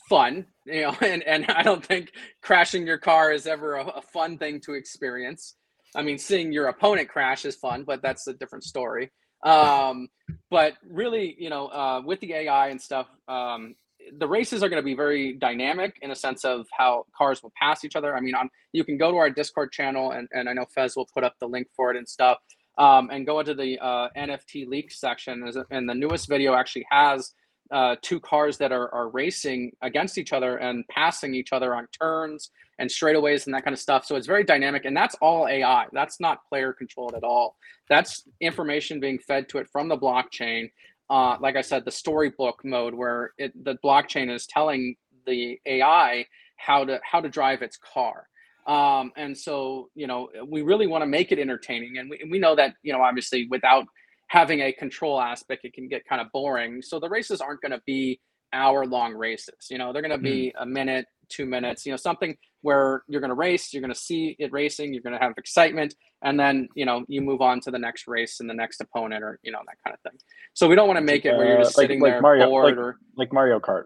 [0.07, 4.01] fun, you know, and, and I don't think crashing your car is ever a, a
[4.01, 5.55] fun thing to experience.
[5.95, 9.11] I mean, seeing your opponent crash is fun, but that's a different story.
[9.43, 10.07] Um,
[10.49, 13.75] but really, you know, uh, with the AI and stuff, um,
[14.17, 17.53] the races are going to be very dynamic in a sense of how cars will
[17.59, 18.15] pass each other.
[18.15, 20.95] I mean, on you can go to our Discord channel, and, and I know Fez
[20.95, 22.37] will put up the link for it and stuff,
[22.77, 25.49] um, and go into the uh, NFT leak section.
[25.69, 27.33] And the newest video actually has
[27.71, 31.87] uh, two cars that are, are racing against each other and passing each other on
[31.87, 34.05] turns and straightaways and that kind of stuff.
[34.05, 35.85] So it's very dynamic, and that's all AI.
[35.93, 37.55] That's not player controlled at all.
[37.89, 40.71] That's information being fed to it from the blockchain.
[41.09, 46.25] Uh, like I said, the storybook mode where it, the blockchain is telling the AI
[46.57, 48.27] how to how to drive its car.
[48.67, 52.39] Um, and so, you know, we really want to make it entertaining, and we, we
[52.39, 53.85] know that you know obviously without
[54.31, 56.81] having a control aspect, it can get kind of boring.
[56.81, 58.21] So the races aren't going to be
[58.53, 59.67] hour long races.
[59.69, 60.63] You know, they're going to be mm.
[60.63, 61.85] a minute, two minutes.
[61.85, 65.03] You know, something where you're going to race, you're going to see it racing, you're
[65.03, 68.39] going to have excitement, and then you know you move on to the next race
[68.39, 70.17] and the next opponent, or you know that kind of thing.
[70.53, 72.21] So we don't want to make it where you're just uh, like, sitting like there
[72.21, 73.83] Mario, bored like, or like Mario Kart.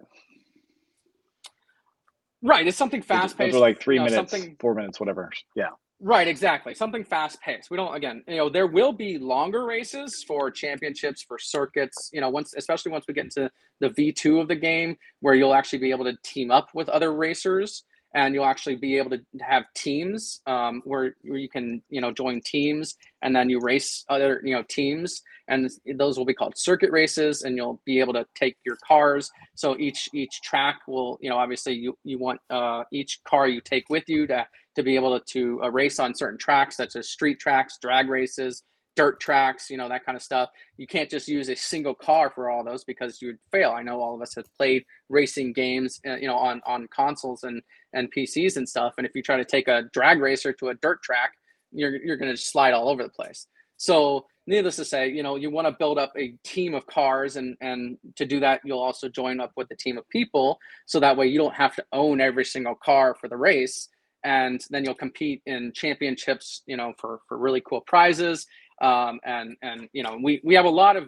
[2.43, 3.57] Right, it's something fast paced.
[3.57, 5.31] like three you know, minutes, something, four minutes, whatever.
[5.55, 5.69] Yeah.
[6.01, 6.75] Right, exactly.
[6.75, 7.71] Something fast paced.
[7.71, 12.19] We don't again, you know, there will be longer races for championships, for circuits, you
[12.19, 15.79] know, once especially once we get into the V2 of the game where you'll actually
[15.79, 19.63] be able to team up with other racers and you'll actually be able to have
[19.75, 24.41] teams um, where, where you can you know join teams and then you race other
[24.43, 28.25] you know teams and those will be called circuit races and you'll be able to
[28.35, 32.83] take your cars so each each track will you know obviously you you want uh,
[32.91, 34.45] each car you take with you to
[34.75, 38.09] to be able to, to uh, race on certain tracks such as street tracks drag
[38.09, 38.63] races
[38.95, 40.49] dirt tracks, you know, that kind of stuff.
[40.77, 43.71] You can't just use a single car for all those because you would fail.
[43.71, 47.43] I know all of us have played racing games, uh, you know, on on consoles
[47.43, 47.61] and
[47.93, 48.93] and PCs and stuff.
[48.97, 51.33] And if you try to take a drag racer to a dirt track,
[51.71, 53.47] you're you're going to slide all over the place.
[53.77, 57.35] So, needless to say, you know, you want to build up a team of cars,
[57.35, 60.99] and and to do that, you'll also join up with a team of people, so
[61.01, 63.89] that way you don't have to own every single car for the race
[64.25, 68.45] and then you'll compete in championships you know for for really cool prizes
[68.81, 71.07] um, and and you know we we have a lot of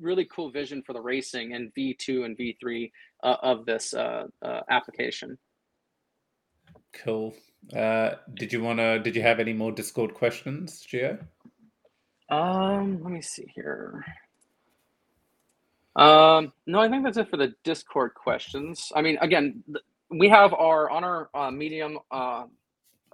[0.00, 2.92] really cool vision for the racing in V2 and V3
[3.24, 5.36] uh, of this uh, uh, application.
[6.92, 7.34] Cool.
[7.74, 9.00] Uh, did you want to?
[9.00, 11.18] Did you have any more Discord questions, Gio?
[12.30, 14.04] Um, let me see here.
[15.96, 18.92] Um, no, I think that's it for the Discord questions.
[18.94, 19.64] I mean, again,
[20.10, 22.44] we have our on our uh, Medium uh,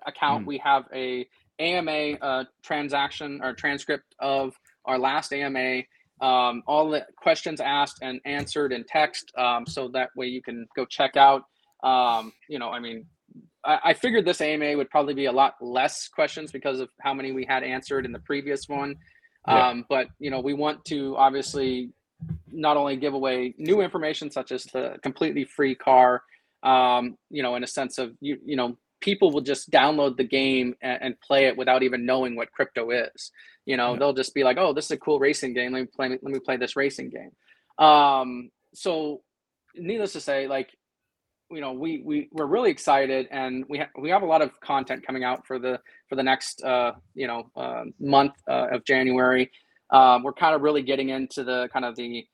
[0.07, 0.45] account.
[0.45, 0.47] Mm.
[0.47, 1.27] We have a
[1.59, 5.83] AMA uh, transaction or transcript of our last AMA,
[6.21, 9.33] um, all the questions asked and answered in text.
[9.37, 11.43] Um, so that way you can go check out.
[11.83, 13.07] Um, you know, I mean,
[13.65, 17.13] I, I, figured this AMA would probably be a lot less questions because of how
[17.13, 18.97] many we had answered in the previous one.
[19.47, 19.69] Yeah.
[19.69, 21.91] Um, but, you know, we want to obviously
[22.51, 26.23] not only give away new information such as the completely free car,
[26.63, 30.25] um, you know, in a sense of, you, you know, people will just download the
[30.25, 33.31] game and, and, play it without even knowing what crypto is.
[33.67, 33.99] You know, yeah.
[33.99, 35.73] they'll just be like, "Oh, this is a cool racing game.
[35.73, 36.09] Let me play.
[36.09, 37.33] Let me play this racing game."
[37.87, 39.23] Um, so,
[39.75, 40.71] needless to say, like,
[41.51, 44.59] you know, we we we're really excited, and we ha- we have a lot of
[44.61, 48.85] content coming out for the for the next uh, you know uh, month uh, of
[48.85, 49.51] January.
[49.91, 52.27] Um, we're kind of really getting into the kind of the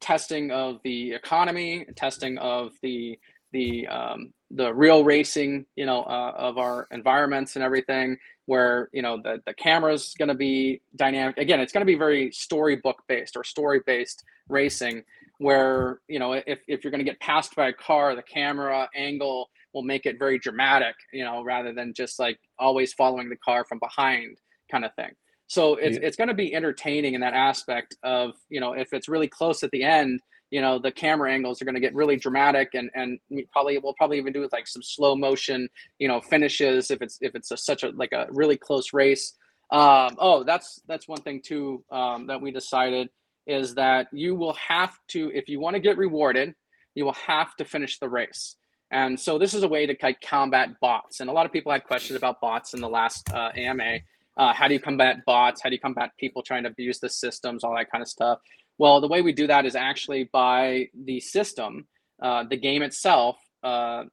[0.00, 3.18] testing of the economy, testing of the
[3.54, 9.00] the um, the real racing, you know, uh, of our environments and everything, where you
[9.00, 11.38] know the the camera's going to be dynamic.
[11.38, 15.04] Again, it's going to be very storybook based or story based racing,
[15.38, 18.88] where you know if if you're going to get passed by a car, the camera
[18.94, 23.36] angle will make it very dramatic, you know, rather than just like always following the
[23.36, 24.36] car from behind
[24.70, 25.10] kind of thing.
[25.46, 26.06] So it's yeah.
[26.06, 29.62] it's going to be entertaining in that aspect of you know if it's really close
[29.62, 30.20] at the end
[30.54, 33.18] you know the camera angles are going to get really dramatic and and
[33.50, 37.18] probably we'll probably even do with like some slow motion you know finishes if it's
[37.20, 39.32] if it's a, such a like a really close race.
[39.72, 43.08] Um, oh that's that's one thing too um, that we decided
[43.48, 46.54] is that you will have to if you want to get rewarded
[46.94, 48.54] you will have to finish the race.
[48.92, 51.18] And so this is a way to like combat bots.
[51.18, 53.98] And a lot of people had questions about bots in the last uh, ama
[54.36, 55.62] uh, how do you combat bots?
[55.62, 57.62] How do you combat people trying to abuse the systems?
[57.62, 58.38] All that kind of stuff
[58.78, 61.86] well, the way we do that is actually by the system.
[62.22, 64.04] uh, the game itself, uh,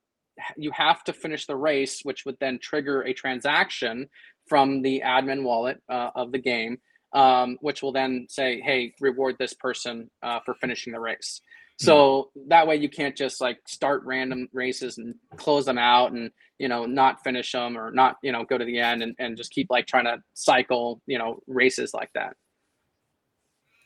[0.58, 4.08] you have to finish the race, which would then trigger a transaction
[4.47, 6.78] from the admin wallet uh, of the game,
[7.13, 11.41] um, which will then say, "Hey, reward this person uh, for finishing the race."
[11.78, 16.30] So that way you can't just like start random races and close them out and
[16.60, 19.36] you know not finish them or not you know go to the end and, and
[19.36, 22.36] just keep like trying to cycle you know races like that.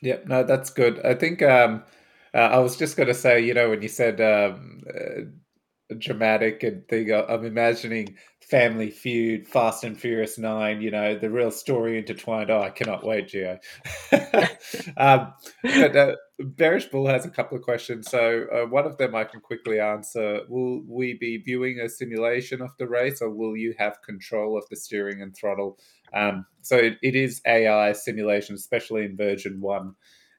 [0.00, 1.04] Yeah, no, that's good.
[1.04, 1.82] I think um,
[2.34, 5.22] uh, I was just going to say, you know, when you said um, uh,
[5.98, 7.12] dramatic and thing.
[7.12, 8.16] I'm imagining
[8.48, 10.80] Family Feud, Fast and Furious Nine.
[10.80, 12.48] You know, the real story intertwined.
[12.48, 13.58] Oh, I cannot wait, Gio.
[14.96, 15.32] um,
[15.62, 18.08] but uh, Bearish Bull has a couple of questions.
[18.08, 20.42] So uh, one of them I can quickly answer.
[20.48, 24.64] Will we be viewing a simulation of the race, or will you have control of
[24.70, 25.76] the steering and throttle?
[26.14, 29.94] Um, so it, it is AI simulation, especially in version one.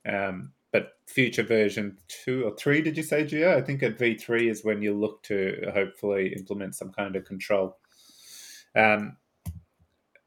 [0.07, 3.55] Um, but future version two or three, did you say, Gio?
[3.55, 7.77] I think at V3 is when you look to hopefully implement some kind of control.
[8.77, 9.17] Um,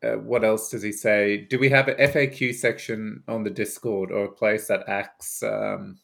[0.03, 1.47] uh, what else does he say?
[1.51, 5.99] Do we have an FAQ section on the Discord or a place that acts um,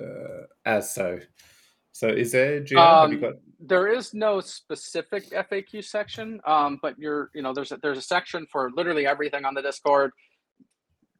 [0.00, 1.18] uh, as so?
[1.92, 2.78] So is there, Gio?
[2.78, 3.34] Um, got...
[3.60, 8.02] There is no specific FAQ section, um, but you're, you know, there's a, there's a
[8.02, 10.12] section for literally everything on the Discord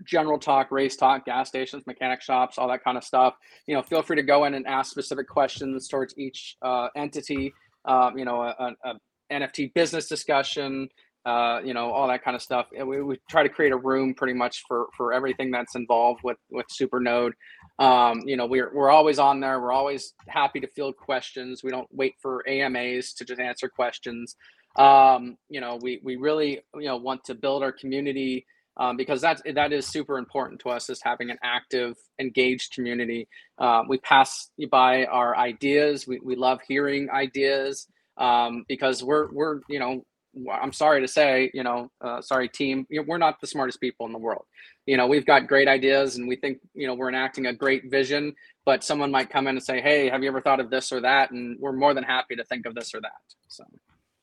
[0.05, 3.35] general talk, race talk, gas stations, mechanic shops, all that kind of stuff.
[3.67, 7.53] You know, feel free to go in and ask specific questions towards each uh, entity.
[7.85, 8.95] Um, you know, a, a,
[9.33, 10.89] NFT business discussion.
[11.27, 12.69] Uh, you know, all that kind of stuff.
[12.73, 16.39] We, we try to create a room pretty much for for everything that's involved with
[16.51, 17.33] with Supernode.
[17.79, 19.61] Um, you know, we're we're always on there.
[19.61, 21.63] We're always happy to field questions.
[21.63, 24.37] We don't wait for AMAs to just answer questions.
[24.77, 28.47] Um, you know, we we really you know want to build our community
[28.79, 33.29] um, because that that is super important to us is having an active, engaged community.
[33.59, 36.07] Uh, we pass by our ideas.
[36.07, 37.87] We, we love hearing ideas
[38.19, 40.05] um, because we're we're you know
[40.53, 44.13] I'm sorry to say you know uh, sorry team we're not the smartest people in
[44.13, 44.45] the world.
[44.87, 47.91] You know we've got great ideas and we think you know we're enacting a great
[47.91, 48.35] vision,
[48.67, 51.01] but someone might come in and say, hey, have you ever thought of this or
[51.01, 51.31] that?
[51.31, 53.23] And we're more than happy to think of this or that.
[53.49, 53.65] So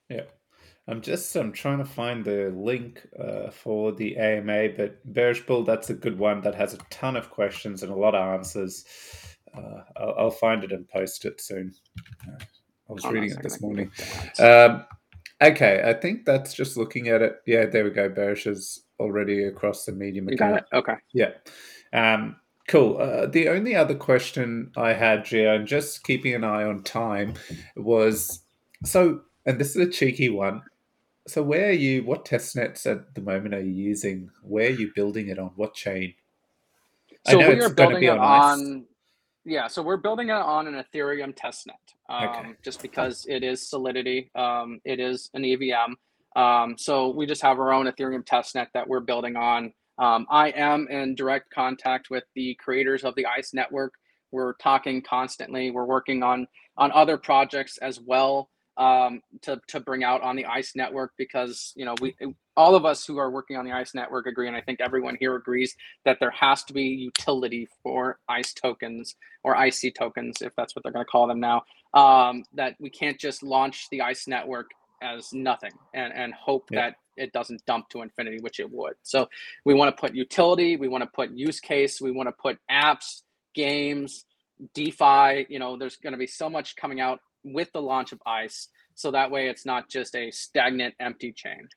[0.09, 0.21] yeah.
[0.87, 5.63] I'm just I'm trying to find the link uh, for the AMA, but Bearish Bull,
[5.63, 8.85] that's a good one that has a ton of questions and a lot of answers.
[9.55, 11.73] Uh, I'll, I'll, find it and post it soon.
[12.89, 13.91] I was oh, reading it this morning.
[14.39, 14.85] Um,
[15.41, 17.41] okay, I think that's just looking at it.
[17.45, 18.09] Yeah, there we go.
[18.09, 20.63] Bearish is already across the medium account.
[20.73, 20.95] Okay.
[21.13, 21.31] Yeah.
[21.93, 22.97] Um, cool.
[22.97, 27.33] Uh, the only other question I had, Gio, and just keeping an eye on time,
[27.75, 28.41] was
[28.83, 30.61] so, and this is a cheeky one.
[31.27, 32.03] So where are you?
[32.03, 34.29] What test nets at the moment are you using?
[34.43, 35.51] Where are you building it on?
[35.55, 36.13] What chain?
[37.27, 38.85] So we are building it on.
[39.45, 41.73] Yeah, so we're building it on an Ethereum testnet,
[42.09, 42.53] um, okay.
[42.63, 44.31] just because it is Solidity.
[44.35, 45.93] Um, it is an EVM.
[46.35, 49.71] Um, so we just have our own Ethereum testnet that we're building on.
[49.97, 53.93] Um, I am in direct contact with the creators of the ICE network.
[54.31, 55.71] We're talking constantly.
[55.71, 60.45] We're working on on other projects as well um, to to bring out on the
[60.45, 62.15] ICE network because you know we
[62.57, 65.17] all of us who are working on the ICE network agree, and I think everyone
[65.19, 70.53] here agrees that there has to be utility for ICE tokens or IC tokens, if
[70.55, 71.63] that's what they're going to call them now.
[71.93, 76.81] Um, that we can't just launch the ICE network as nothing and and hope yeah.
[76.81, 78.95] that it doesn't dump to infinity, which it would.
[79.03, 79.29] So
[79.63, 82.57] we want to put utility, we want to put use case, we want to put
[82.69, 83.21] apps,
[83.53, 84.25] games,
[84.73, 85.45] DeFi.
[85.49, 88.67] You know, there's going to be so much coming out with the launch of ICE.
[88.95, 91.69] So that way it's not just a stagnant, empty chain.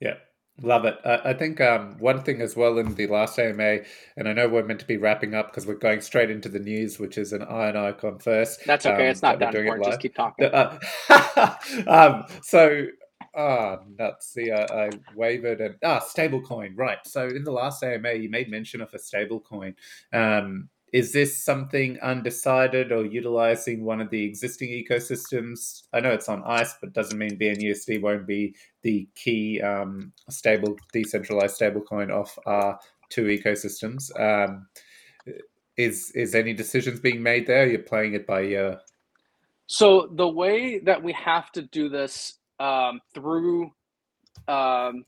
[0.00, 0.14] Yeah,
[0.60, 0.98] Love it.
[1.04, 3.78] Uh, I think um, one thing as well in the last AMA,
[4.16, 6.58] and I know we're meant to be wrapping up because we're going straight into the
[6.58, 8.64] news, which is an iron icon first.
[8.66, 9.06] That's okay.
[9.06, 9.86] Um, it's not that, that important.
[9.86, 10.44] Just keep talking.
[10.52, 10.78] Uh,
[11.88, 12.86] um, so,
[13.34, 14.34] ah, oh, nuts.
[14.34, 16.74] See, uh, I wavered and ah, stablecoin.
[16.76, 16.98] Right.
[17.06, 19.74] So in the last AMA, you made mention of a stablecoin.
[20.12, 25.84] Um, is this something undecided or utilizing one of the existing ecosystems?
[25.94, 30.76] I know it's on ICE, but doesn't mean BNUSD won't be the key um, stable,
[30.92, 34.10] decentralized stablecoin of our two ecosystems.
[34.20, 34.66] Um,
[35.78, 37.66] is is any decisions being made there?
[37.66, 38.78] You're playing it by ear.
[39.66, 43.72] So the way that we have to do this um, through
[44.46, 45.06] um,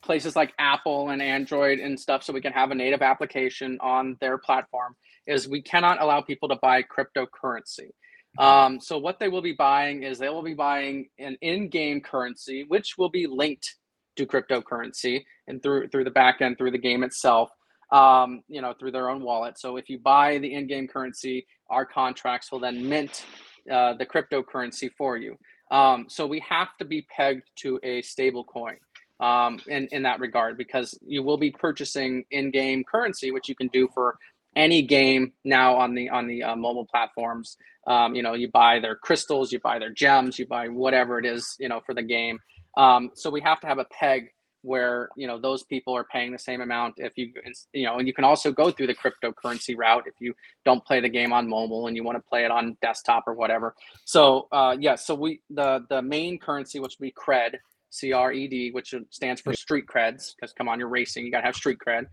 [0.00, 4.16] places like Apple and Android and stuff, so we can have a native application on
[4.20, 4.94] their platform
[5.28, 7.90] is we cannot allow people to buy cryptocurrency.
[8.38, 8.44] Mm-hmm.
[8.44, 12.58] Um, so what they will be buying is they will be buying an in-game currency,
[12.72, 13.68] which will be linked
[14.16, 15.16] to cryptocurrency
[15.46, 17.48] and through through the back end through the game itself.
[17.90, 19.58] um, you know, through their own wallet.
[19.58, 23.24] So if you buy the in-game currency, our contracts will then mint
[23.70, 25.36] uh, the cryptocurrency for you.
[25.70, 28.76] Um, so we have to be pegged to a stable coin
[29.20, 33.68] um, in, in that regard because you will be purchasing in-game currency, which you can
[33.68, 34.16] do for
[34.58, 37.56] any game now on the on the uh, mobile platforms.
[37.86, 41.24] Um, you know, you buy their crystals, you buy their gems, you buy whatever it
[41.24, 42.38] is, you know, for the game.
[42.76, 44.28] Um, so we have to have a peg
[44.62, 47.32] where you know those people are paying the same amount if you
[47.72, 50.34] you know and you can also go through the cryptocurrency route if you
[50.64, 53.34] don't play the game on mobile and you want to play it on desktop or
[53.34, 57.54] whatever so uh yeah so we the the main currency which would be cred
[57.90, 61.54] c-r-e-d which stands for street creds because come on you're racing you got to have
[61.54, 62.06] street cred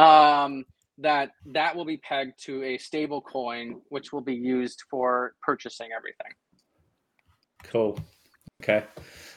[0.00, 0.64] um
[0.98, 5.88] that that will be pegged to a stable coin which will be used for purchasing
[5.96, 6.32] everything
[7.64, 7.98] cool
[8.62, 8.84] okay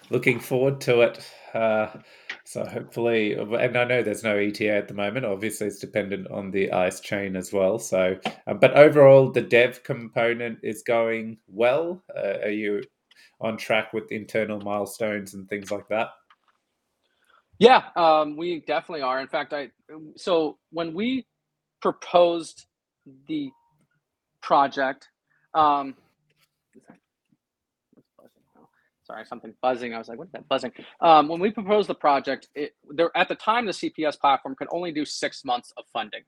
[0.09, 1.88] looking forward to it uh
[2.51, 5.26] so hopefully, and I know there's no ETA at the moment.
[5.26, 7.80] Obviously, it's dependent on the ICE chain as well.
[7.80, 12.03] So, um, but overall, the dev component is going well.
[12.14, 12.84] Uh, are you
[13.39, 16.09] on track with internal milestones and things like that?
[17.57, 19.22] Yeah, um, we definitely are.
[19.22, 19.72] In fact, I
[20.18, 21.26] so when we
[21.82, 22.66] proposed
[23.28, 23.52] the
[24.42, 25.10] project,
[25.54, 25.96] um,
[29.04, 29.94] sorry, something buzzing.
[29.94, 30.72] I was like, what is that buzzing?
[31.02, 34.68] Um, when we proposed the project, it, there at the time the CPS platform could
[34.72, 36.22] only do six months of funding.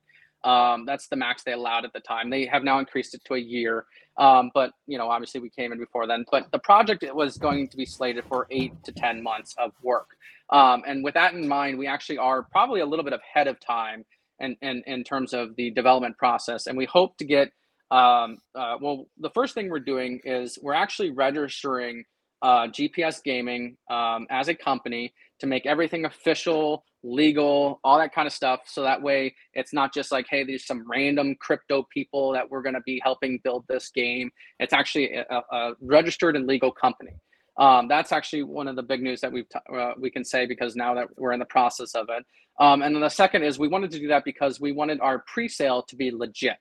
[0.43, 2.29] Um, that's the max they allowed at the time.
[2.29, 3.85] They have now increased it to a year.
[4.17, 6.25] Um, but you know, obviously we came in before then.
[6.29, 10.09] But the project was going to be slated for eight to ten months of work.
[10.49, 13.59] Um, and with that in mind, we actually are probably a little bit ahead of
[13.59, 14.03] time
[14.39, 16.67] in, in, in terms of the development process.
[16.67, 17.51] And we hope to get
[17.91, 22.03] um, uh, well, the first thing we're doing is we're actually registering
[22.41, 28.25] uh, GPS Gaming um, as a company to make everything official, legal, all that kind
[28.25, 28.61] of stuff.
[28.65, 32.63] So that way it's not just like, hey, there's some random crypto people that we're
[32.63, 34.31] going to be helping build this game.
[34.59, 37.13] It's actually a, a registered and legal company.
[37.57, 40.45] Um, that's actually one of the big news that we've t- uh, we can say
[40.45, 42.25] because now that we're in the process of it.
[42.59, 45.23] Um, and then the second is we wanted to do that because we wanted our
[45.27, 46.57] pre-sale to be legit,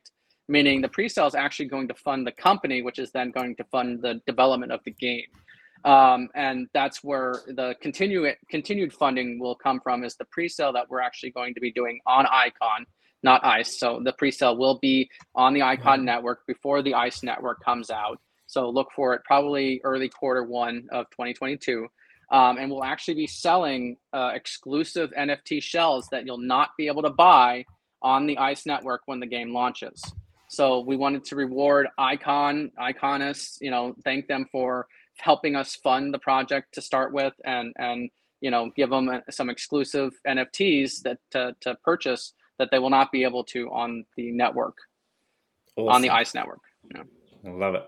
[0.48, 3.64] meaning the pre-sale is actually going to fund the company, which is then going to
[3.64, 5.26] fund the development of the game.
[5.84, 10.88] Um, and that's where the continue, continued funding will come from is the pre-sale that
[10.88, 12.86] we're actually going to be doing on Icon,
[13.22, 13.78] not ICE.
[13.78, 16.06] So the pre-sale will be on the Icon mm-hmm.
[16.06, 18.20] network before the ICE network comes out.
[18.52, 21.86] So look for it probably early quarter one of 2022.
[22.30, 27.02] Um, and we'll actually be selling uh, exclusive NFT shells that you'll not be able
[27.02, 27.64] to buy
[28.02, 30.02] on the ICE network when the game launches.
[30.48, 34.86] So we wanted to reward Icon, Iconists, you know, thank them for
[35.16, 39.50] helping us fund the project to start with and and you know give them some
[39.50, 44.32] exclusive nfts that to, to purchase that they will not be able to on the
[44.32, 44.76] network
[45.76, 45.92] awesome.
[45.92, 46.60] on the ice network
[46.94, 47.02] yeah.
[47.46, 47.84] i love it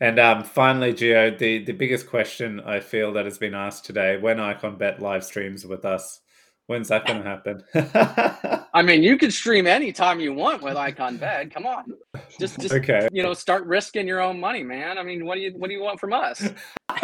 [0.00, 4.16] and um, finally, Geo, the, the biggest question I feel that has been asked today
[4.16, 6.20] when Icon Bet live streams with us,
[6.66, 8.64] When's that going to happen?
[8.74, 11.52] I mean, you can stream anytime you want with Icon Bet.
[11.52, 11.92] Come on,
[12.40, 13.06] just just okay.
[13.12, 14.96] you know, start risking your own money, man.
[14.96, 16.48] I mean, what do you what do you want from us?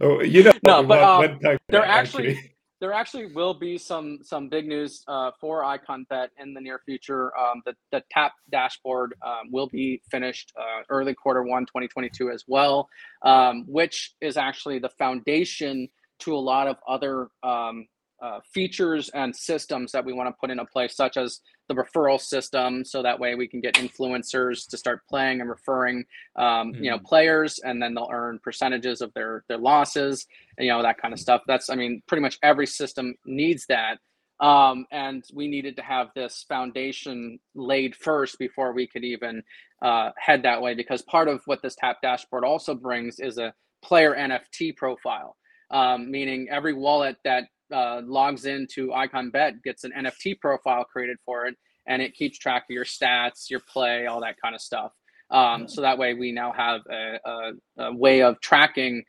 [0.00, 2.51] oh, you know, no, but um, actually, actually
[2.82, 6.80] there actually will be some some big news uh, for Icon Bet in the near
[6.80, 7.30] future.
[7.38, 12.42] Um, the the tap dashboard um, will be finished uh, early quarter one 2022 as
[12.48, 12.88] well,
[13.24, 17.86] um, which is actually the foundation to a lot of other um,
[18.20, 21.38] uh, features and systems that we want to put into place, such as
[21.68, 26.04] the referral system, so that way we can get influencers to start playing and referring,
[26.36, 26.84] um, mm-hmm.
[26.84, 27.06] you know, mm-hmm.
[27.06, 30.26] players, and then they'll earn percentages of their their losses,
[30.58, 31.42] and, you know, that kind of stuff.
[31.46, 33.98] That's, I mean, pretty much every system needs that,
[34.40, 39.42] um, and we needed to have this foundation laid first before we could even
[39.80, 40.74] uh, head that way.
[40.74, 45.36] Because part of what this Tap dashboard also brings is a player NFT profile.
[45.70, 51.18] Um, meaning every wallet that uh, logs into Icon Bet gets an NFT profile created
[51.24, 51.56] for it,
[51.86, 54.92] and it keeps track of your stats, your play, all that kind of stuff.
[55.30, 59.02] Um, so that way, we now have a, a, a, way of tracking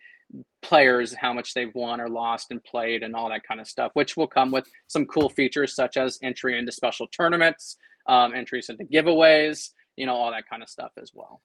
[0.62, 3.92] players, how much they've won or lost and played, and all that kind of stuff,
[3.94, 7.76] which will come with some cool features such as entry into special tournaments,
[8.08, 11.42] um, entries into giveaways, you know, all that kind of stuff as well.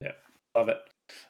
[0.00, 0.12] Yeah,
[0.56, 0.78] love it.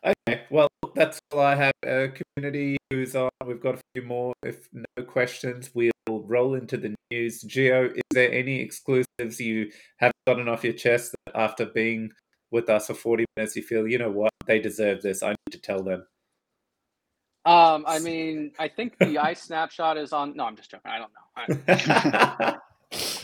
[0.05, 1.73] Okay, well, that's all I have.
[1.87, 3.31] Uh, community news on.
[3.47, 4.35] We've got a few more.
[4.43, 7.43] If no questions, we'll roll into the news.
[7.43, 12.11] Geo, is there any exclusives you have gotten off your chest that after being
[12.51, 15.23] with us for 40 minutes, you feel, you know what, they deserve this.
[15.23, 16.07] I need to tell them.
[17.45, 20.37] Um, I mean, I think the ice snapshot is on.
[20.37, 20.93] No, I'm just joking.
[20.93, 22.59] I don't know.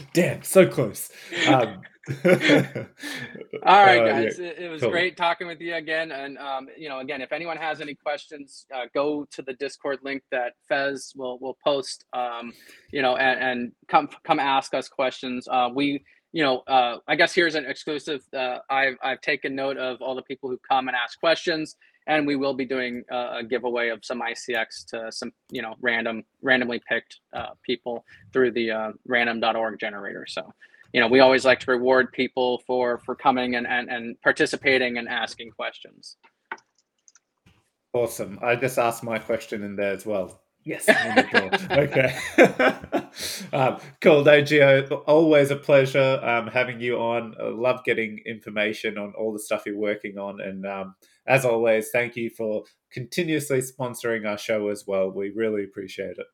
[0.12, 1.10] Damn, so close.
[1.46, 1.82] Um,
[2.24, 4.38] All right, uh, guys.
[4.38, 4.90] Yeah, it, it, was cool.
[4.90, 6.10] great talking with you again.
[6.10, 9.98] And um, you know, again, if anyone has any questions, uh, go to the Discord
[10.02, 12.06] link that Fez will will post.
[12.14, 12.54] Um,
[12.92, 15.46] you know, and, and come come ask us questions.
[15.50, 16.02] Uh, we,
[16.32, 18.22] you know, uh, I guess here's an exclusive.
[18.34, 22.26] Uh, I've I've taken note of all the people who come and ask questions, and
[22.26, 26.80] we will be doing a giveaway of some ICX to some you know random randomly
[26.88, 27.20] picked
[27.62, 28.02] people
[28.32, 30.24] through the random.org generator.
[30.26, 30.50] So
[30.92, 34.98] you know, we always like to reward people for for coming and and, and participating
[34.98, 36.16] and asking questions.
[37.92, 38.38] Awesome.
[38.42, 40.40] I just asked my question in there as well.
[40.64, 40.86] Yes.
[41.70, 42.14] okay.
[43.54, 44.22] um, cool.
[44.22, 47.34] No, Gio, always a pleasure um, having you on.
[47.40, 50.42] I love getting information on all the stuff you're working on.
[50.42, 50.94] And um,
[51.26, 55.10] as always, thank you for continuously sponsoring our show as well.
[55.10, 56.26] We really appreciate it.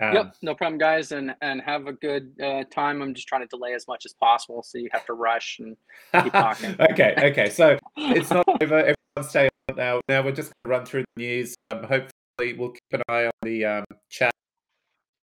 [0.00, 3.00] Um, yep, no problem, guys, and and have a good uh, time.
[3.00, 5.76] I'm just trying to delay as much as possible, so you have to rush and
[6.22, 6.74] keep talking.
[6.90, 7.48] okay, okay.
[7.50, 8.78] So it's not over.
[8.78, 10.00] Everyone stay on now.
[10.08, 11.54] Now we're just going to run through the news.
[11.70, 14.32] Um, hopefully, we'll keep an eye on the um, chat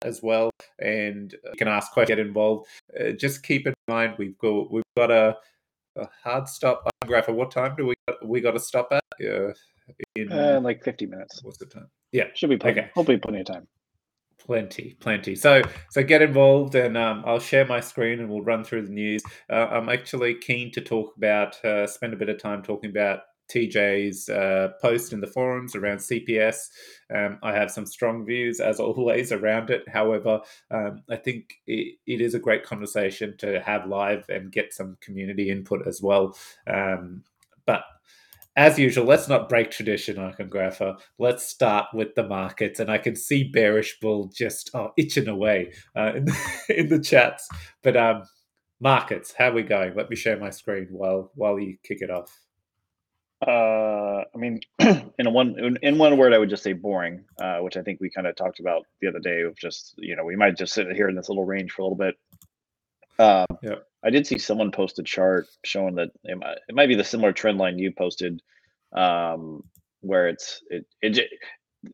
[0.04, 0.50] as well,
[0.80, 2.68] and you can ask questions, get involved.
[2.98, 5.36] Uh, just keep in mind we've got we've got a,
[5.98, 6.90] a hard stop.
[7.06, 7.28] Graph.
[7.28, 9.04] What time do we got, we got to stop at?
[9.22, 9.52] Uh,
[10.16, 11.44] in uh, like 50 minutes.
[11.44, 11.90] What's the time?
[12.14, 12.80] Yeah, should be plenty.
[12.80, 12.92] Okay.
[12.96, 13.68] Hopefully, plenty of time.
[14.46, 15.36] Plenty, plenty.
[15.36, 15.62] So,
[15.92, 19.22] so get involved, and um, I'll share my screen, and we'll run through the news.
[19.50, 23.20] Uh, I'm actually keen to talk about, uh, spend a bit of time talking about
[23.52, 26.70] TJ's uh, post in the forums around CPS.
[27.14, 29.88] Um, I have some strong views, as always, around it.
[29.88, 34.74] However, um, I think it, it is a great conversation to have live and get
[34.74, 36.36] some community input as well.
[36.66, 37.24] Um,
[37.66, 37.84] but
[38.56, 41.00] as usual, let's not break tradition, Iconographer.
[41.18, 45.72] Let's start with the markets, and I can see Bearish Bull just oh, itching away
[45.96, 47.48] uh, in, the, in the chats.
[47.82, 48.24] But um,
[48.80, 49.96] markets, how are we going?
[49.96, 52.38] Let me share my screen while while you kick it off.
[53.46, 57.60] Uh, I mean, in a one in one word, I would just say boring, uh,
[57.60, 59.42] which I think we kind of talked about the other day.
[59.42, 61.86] Of just you know, we might just sit here in this little range for a
[61.86, 62.16] little bit.
[63.20, 63.76] Um, yeah.
[64.04, 67.04] I did see someone post a chart showing that it might, it might be the
[67.04, 68.42] similar trend line you posted,
[68.94, 69.64] um,
[70.02, 71.30] where it's it, it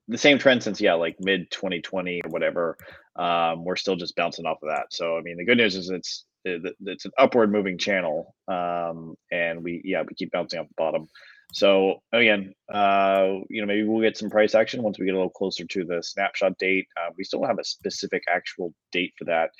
[0.08, 2.78] the same trend since yeah like mid 2020 or whatever.
[3.16, 4.88] Um, we're still just bouncing off of that.
[4.92, 9.64] So I mean, the good news is it's it's an upward moving channel, um, and
[9.64, 11.08] we yeah we keep bouncing off the bottom.
[11.54, 15.18] So again, uh, you know, maybe we'll get some price action once we get a
[15.18, 16.88] little closer to the snapshot date.
[16.98, 19.52] Uh, we still don't have a specific actual date for that.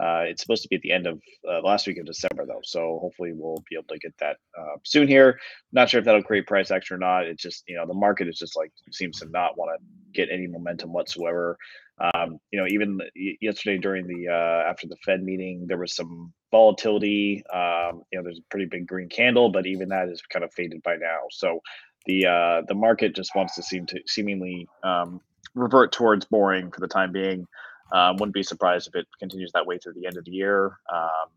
[0.00, 1.20] Uh, it's supposed to be at the end of
[1.50, 2.60] uh, last week of December, though.
[2.62, 5.38] So hopefully we'll be able to get that uh, soon here.
[5.72, 7.26] Not sure if that'll create price action or not.
[7.26, 10.28] It's just, you know, the market is just like seems to not want to get
[10.30, 11.56] any momentum whatsoever.
[11.98, 13.00] Um, you know, even
[13.40, 17.42] yesterday during the uh, after the Fed meeting, there was some volatility.
[17.52, 20.52] Um, you know, there's a pretty big green candle, but even that is kind of
[20.52, 21.20] faded by now.
[21.30, 21.60] So
[22.04, 25.20] the uh, the market just wants to seem to seemingly um,
[25.54, 27.46] revert towards boring for the time being.
[27.92, 30.78] Um, wouldn't be surprised if it continues that way through the end of the year.
[30.92, 31.28] Um,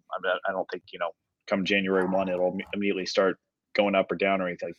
[0.48, 1.12] I, don't think you know,
[1.48, 3.38] come January one, it'll immediately start
[3.76, 4.78] going up or down or anything like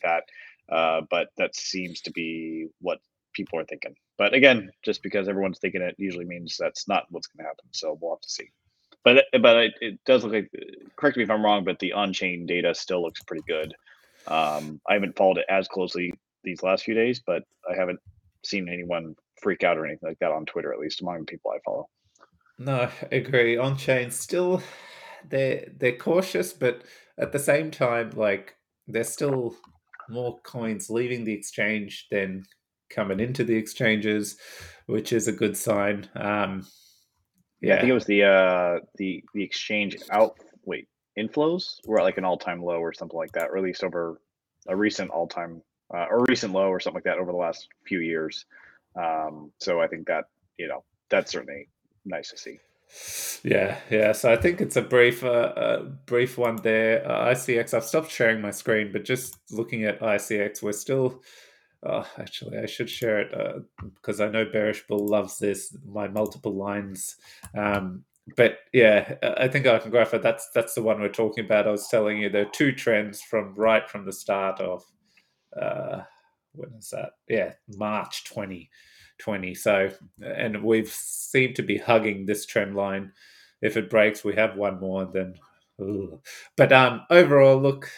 [0.69, 0.73] that.
[0.73, 2.99] Uh, but that seems to be what
[3.33, 3.95] people are thinking.
[4.17, 7.65] But again, just because everyone's thinking it usually means that's not what's going to happen.
[7.71, 8.49] So we'll have to see.
[9.03, 10.51] But but it, it, does look like.
[10.95, 13.73] Correct me if I'm wrong, but the on-chain data still looks pretty good.
[14.27, 16.13] Um, I haven't followed it as closely
[16.43, 17.99] these last few days, but I haven't
[18.43, 21.51] seen anyone freak out or anything like that on Twitter, at least among the people
[21.51, 21.89] I follow.
[22.59, 23.57] No, I agree.
[23.57, 24.61] On chain, still
[25.29, 26.83] they're they're cautious, but
[27.17, 28.55] at the same time, like
[28.87, 29.55] there's still
[30.09, 32.45] more coins leaving the exchange than
[32.89, 34.37] coming into the exchanges,
[34.85, 36.07] which is a good sign.
[36.15, 36.67] Um,
[37.61, 37.69] yeah.
[37.69, 40.37] yeah, I think it was the uh, the the exchange out.
[40.65, 40.87] Wait,
[41.17, 43.83] inflows were at like an all time low or something like that, or at least
[43.83, 44.21] over
[44.67, 45.61] a recent all time
[45.93, 48.45] uh, or recent low or something like that over the last few years.
[48.95, 50.25] Um, so I think that
[50.57, 51.69] you know that's certainly
[52.05, 52.59] nice to see.
[53.43, 54.11] Yeah, yeah.
[54.11, 57.09] So I think it's a brief, uh, uh, brief one there.
[57.09, 57.73] Uh, ICX.
[57.73, 61.21] I've stopped sharing my screen, but just looking at ICX, we're still.
[61.83, 63.59] Oh, actually, I should share it uh,
[63.95, 65.75] because I know Bearish Bull loves this.
[65.83, 67.15] My multiple lines.
[67.57, 68.03] Um,
[68.37, 70.21] but yeah, I think I can graph it.
[70.21, 71.67] That's that's the one we're talking about.
[71.67, 74.83] I was telling you there are two trends from right from the start of
[75.59, 76.01] uh,
[76.53, 77.11] when is that?
[77.27, 79.55] Yeah, March 2020.
[79.55, 79.89] So,
[80.23, 83.11] and we've seemed to be hugging this trend line.
[83.61, 85.05] If it breaks, we have one more.
[85.05, 85.35] Then,
[86.57, 87.89] but um, overall, look,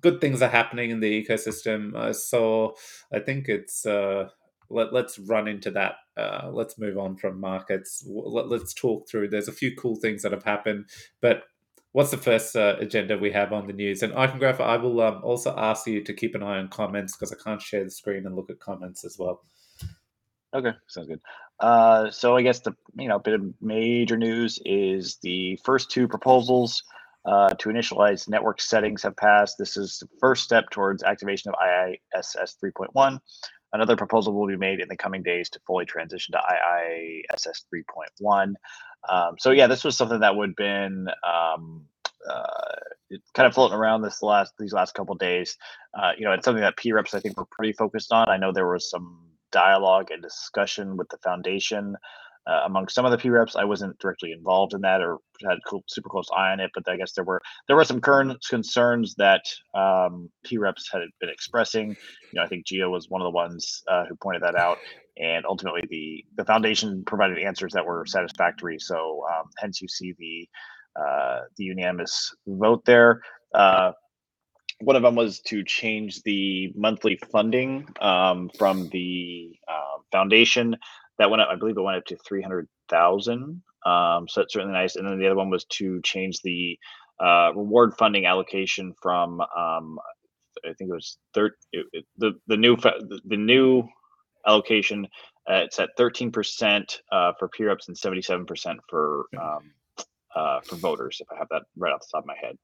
[0.00, 1.96] good things are happening in the ecosystem.
[1.96, 2.72] I saw,
[3.12, 4.28] I think it's uh,
[4.70, 5.96] let, us run into that.
[6.16, 8.04] Uh, let's move on from markets.
[8.06, 9.28] Let, us talk through.
[9.28, 10.86] There's a few cool things that have happened,
[11.20, 11.44] but
[11.92, 14.02] what's the first uh, agenda we have on the news?
[14.02, 17.32] And Icongrapher, I will um, also ask you to keep an eye on comments because
[17.32, 19.42] I can't share the screen and look at comments as well.
[20.54, 21.20] Okay, sounds good.
[21.60, 26.08] Uh, so I guess the you know bit of major news is the first two
[26.08, 26.82] proposals
[27.24, 29.56] uh, to initialize network settings have passed.
[29.58, 33.20] This is the first step towards activation of IISS 3.1.
[33.72, 38.54] Another proposal will be made in the coming days to fully transition to IISS 3.1.
[39.08, 41.86] Um, so yeah, this was something that would been um,
[42.28, 45.56] uh, kind of floating around this last these last couple days.
[45.94, 48.28] Uh, you know, it's something that P reps I think were pretty focused on.
[48.28, 49.18] I know there was some
[49.50, 51.96] dialogue and discussion with the foundation
[52.46, 53.56] uh, among some of the P reps.
[53.56, 56.88] I wasn't directly involved in that or had cool, super close eye on it, but
[56.88, 59.42] I guess there were there were some current concerns that
[59.74, 61.90] um, P reps had been expressing.
[61.90, 61.96] You
[62.34, 64.78] know, I think Geo was one of the ones uh, who pointed that out,
[65.20, 68.78] and ultimately the the foundation provided answers that were satisfactory.
[68.78, 70.48] So um, hence you see the
[71.00, 73.22] uh, the unanimous vote there.
[73.54, 73.92] Uh,
[74.80, 80.76] one of them was to change the monthly funding um, from the uh, foundation
[81.18, 81.48] that went up.
[81.50, 83.62] I believe it went up to three hundred thousand.
[83.86, 84.96] Um, so that's certainly nice.
[84.96, 86.78] And then the other one was to change the
[87.22, 89.98] uh, reward funding allocation from um,
[90.64, 91.52] I think it was third
[92.18, 93.88] the the new the new
[94.46, 95.06] allocation.
[95.48, 99.72] Uh, it's at thirteen percent uh, for P reps and seventy seven percent for um,
[100.34, 102.56] uh, for voters, if I have that right off the top of my head.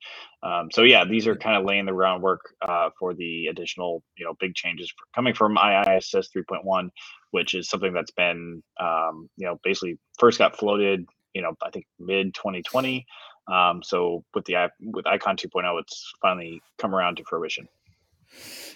[0.43, 4.24] Um, so yeah, these are kind of laying the groundwork uh, for the additional, you
[4.24, 6.91] know, big changes coming from IISS 3.1,
[7.33, 11.70] which is something that's been, um, you know, basically first got floated, you know, I
[11.70, 13.05] think mid 2020.
[13.53, 17.68] Um, so with the with Icon 2.0, it's finally come around to fruition.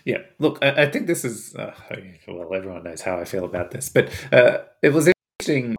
[0.04, 1.74] Yeah, look, I, I think this is uh,
[2.26, 5.76] well, everyone knows how I feel about this, but uh, it was interesting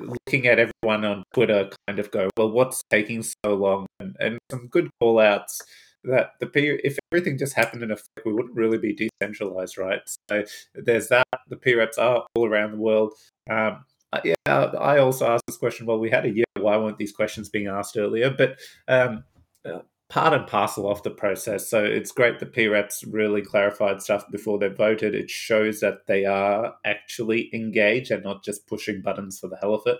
[0.00, 3.86] looking at everyone on Twitter kind of go, well, what's taking so long?
[4.00, 5.60] And, and some good call outs
[6.04, 10.00] that the P, if everything just happened in effect, we wouldn't really be decentralized, right?
[10.30, 11.26] So there's that.
[11.48, 13.12] The P reps are all around the world.
[13.50, 15.86] Um, uh, yeah, I also asked this question.
[15.86, 16.44] Well, we had a year.
[16.58, 18.30] Why weren't these questions being asked earlier?
[18.30, 18.58] But
[18.88, 19.24] um,
[19.64, 21.68] uh, part and parcel of the process.
[21.68, 25.14] So it's great that PREPs really clarified stuff before they voted.
[25.14, 29.74] It shows that they are actually engaged and not just pushing buttons for the hell
[29.74, 29.98] of it.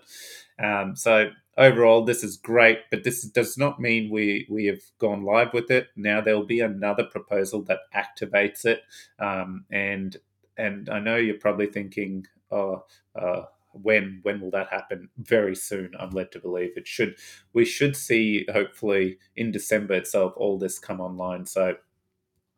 [0.62, 5.24] Um, so overall, this is great, but this does not mean we we have gone
[5.24, 5.88] live with it.
[5.96, 8.82] Now there will be another proposal that activates it,
[9.18, 10.16] um, and
[10.56, 12.84] and I know you're probably thinking, oh.
[13.14, 13.42] Uh,
[13.82, 15.08] when when will that happen?
[15.18, 17.16] Very soon, I'm led to believe it should.
[17.52, 21.46] We should see hopefully in December itself all this come online.
[21.46, 21.76] So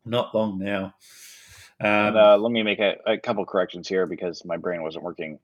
[0.05, 0.93] not long now.
[1.81, 5.05] Um, and, uh, let me make a, a, couple corrections here because my brain wasn't
[5.05, 5.39] working.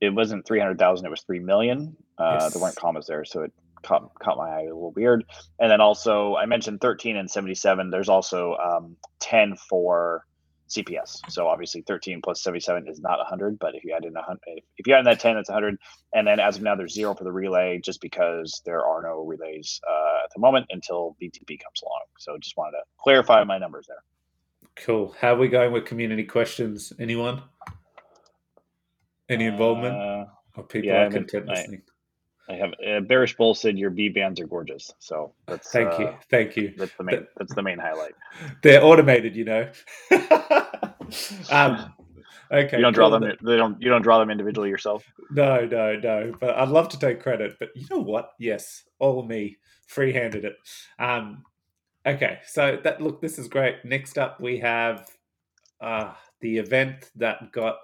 [0.00, 1.96] It wasn't three hundred thousand; it was three million.
[2.18, 2.52] Uh, yes.
[2.52, 3.52] There weren't commas there, so it
[3.82, 5.24] caught caught my eye a little weird.
[5.58, 7.90] And then also, I mentioned thirteen and seventy-seven.
[7.90, 10.26] There's also um, ten for
[10.68, 11.20] CPS.
[11.28, 14.38] So obviously 13 plus 77 is not 100, but if you add in 100,
[14.78, 15.76] if you add in that 10, it's 100.
[16.12, 19.24] And then as of now, there's zero for the relay just because there are no
[19.24, 22.02] relays uh, at the moment until BTP comes along.
[22.18, 24.02] So just wanted to clarify my numbers there.
[24.76, 25.14] Cool.
[25.20, 26.92] How are we going with community questions?
[26.98, 27.42] Anyone?
[29.28, 29.96] Any involvement?
[29.96, 30.24] Uh,
[30.56, 31.82] or people yeah, are content listening?
[32.48, 34.92] I have uh, Bearish Bull said your B bands are gorgeous.
[34.98, 36.74] So that's thank uh, you, thank you.
[36.76, 37.26] That's the main.
[37.36, 38.14] that's the main highlight.
[38.62, 39.70] They're automated, you know.
[41.50, 41.94] um,
[42.52, 42.76] okay.
[42.76, 43.22] You don't draw them.
[43.22, 43.80] They don't.
[43.80, 45.04] You don't draw them individually yourself.
[45.30, 46.32] No, no, no.
[46.38, 47.54] But I'd love to take credit.
[47.58, 48.32] But you know what?
[48.38, 50.56] Yes, all me, free-handed it.
[50.98, 51.44] Um,
[52.06, 53.84] okay, so that look, this is great.
[53.84, 55.08] Next up, we have
[55.80, 57.76] uh, the event that got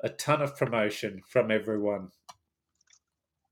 [0.00, 2.08] a ton of promotion from everyone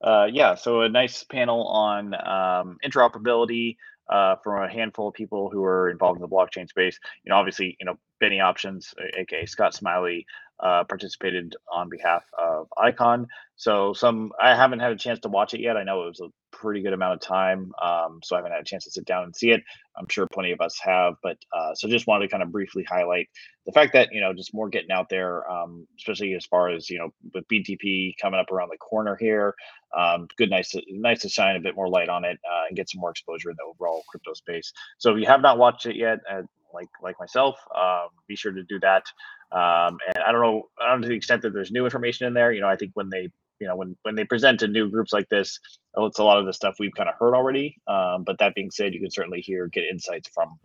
[0.02, 3.76] uh, yeah, so a nice panel on um, interoperability
[4.08, 6.98] uh, from a handful of people who are involved in the blockchain space.
[7.24, 10.26] You know, obviously, you know, Benny Options, aka Scott Smiley,
[10.60, 13.26] uh, participated on behalf of Icon.
[13.56, 15.76] So some I haven't had a chance to watch it yet.
[15.76, 18.60] I know it was a pretty good amount of time, um, so I haven't had
[18.60, 19.62] a chance to sit down and see it.
[19.96, 22.84] I'm sure plenty of us have, but uh, so just wanted to kind of briefly
[22.84, 23.28] highlight
[23.66, 26.88] the fact that you know just more getting out there, um, especially as far as
[26.88, 29.54] you know with BTP coming up around the corner here.
[29.96, 32.76] Um, good, nice, to, nice to shine a bit more light on it uh, and
[32.76, 34.72] get some more exposure in the overall crypto space.
[34.96, 36.42] So if you have not watched it yet, uh,
[36.72, 39.04] like like myself, um, be sure to do that.
[39.52, 42.26] Um, and I don't know, I don't know to the extent that there's new information
[42.26, 42.52] in there.
[42.52, 43.28] You know, I think when they
[43.62, 45.60] you know when when they present to new groups like this,
[45.96, 47.76] it's a lot of the stuff we've kind of heard already.
[47.86, 50.58] Um, but that being said, you can certainly hear get insights from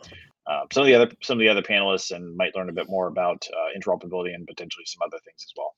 [0.47, 2.89] uh, some of the other some of the other panelists and might learn a bit
[2.89, 5.75] more about uh, interoperability and potentially some other things as well.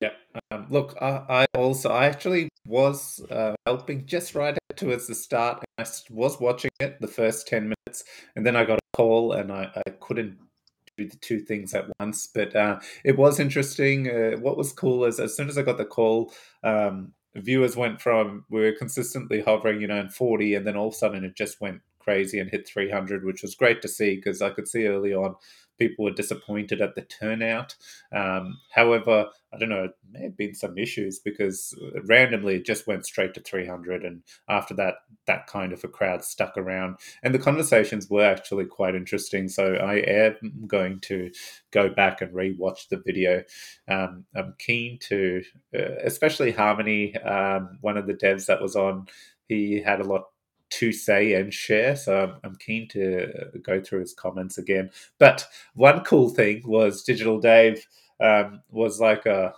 [0.00, 0.10] Yeah.
[0.50, 5.64] Um, look, I, I, also I actually was uh, helping just right towards the start.
[5.78, 8.04] I was watching it the first ten minutes,
[8.36, 10.38] and then I got a call, and I, I couldn't
[10.96, 12.28] the two things at once.
[12.32, 14.08] But uh, it was interesting.
[14.08, 16.32] Uh, what was cool is as soon as I got the call,
[16.62, 20.88] um, viewers went from we were consistently hovering, you know, in forty, and then all
[20.88, 24.16] of a sudden it just went crazy and hit 300, which was great to see
[24.16, 25.34] because I could see early on
[25.78, 27.74] people were disappointed at the turnout.
[28.14, 31.74] Um, however, I don't know, it may have been some issues because
[32.06, 34.04] randomly it just went straight to 300.
[34.04, 34.94] And after that,
[35.26, 36.96] that kind of a crowd stuck around.
[37.22, 39.48] And the conversations were actually quite interesting.
[39.48, 41.30] So I am going to
[41.70, 43.44] go back and rewatch the video.
[43.88, 45.42] Um, I'm keen to,
[45.74, 49.06] uh, especially Harmony, um, one of the devs that was on,
[49.48, 50.24] he had a lot
[50.78, 51.96] to say and share.
[51.96, 54.90] So I'm, I'm, keen to go through his comments again.
[55.18, 57.86] But one cool thing was Digital Dave
[58.20, 59.52] um, was like a,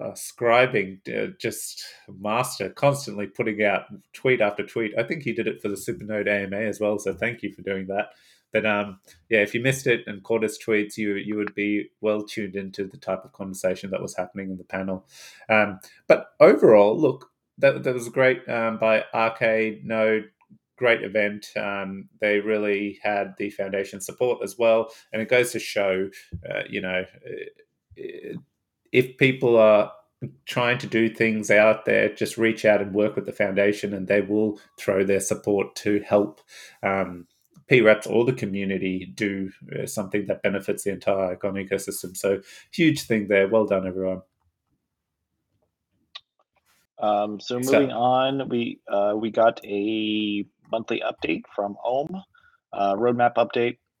[0.00, 4.92] a scribing uh, just master, constantly putting out tweet after tweet.
[4.98, 6.98] I think he did it for the Supernode AMA as well.
[6.98, 8.10] So thank you for doing that.
[8.52, 11.90] But um, yeah, if you missed it and caught his tweets, you you would be
[12.00, 15.06] well tuned into the type of conversation that was happening in the panel.
[15.50, 20.30] Um, but overall, look, that, that was great um, by Arcade Node.
[20.76, 21.46] Great event.
[21.56, 26.08] Um, they really had the foundation support as well, and it goes to show,
[26.48, 27.04] uh, you know,
[28.92, 29.92] if people are
[30.46, 34.06] trying to do things out there, just reach out and work with the foundation, and
[34.06, 36.40] they will throw their support to help
[36.84, 37.26] um,
[37.70, 42.16] PREPs or the community do uh, something that benefits the entire icon ecosystem.
[42.16, 42.40] So
[42.72, 43.48] huge thing there.
[43.48, 44.22] Well done, everyone.
[47.00, 52.22] Um, so moving so, on, we uh, we got a monthly update from Omm,
[52.72, 53.78] uh, roadmap update.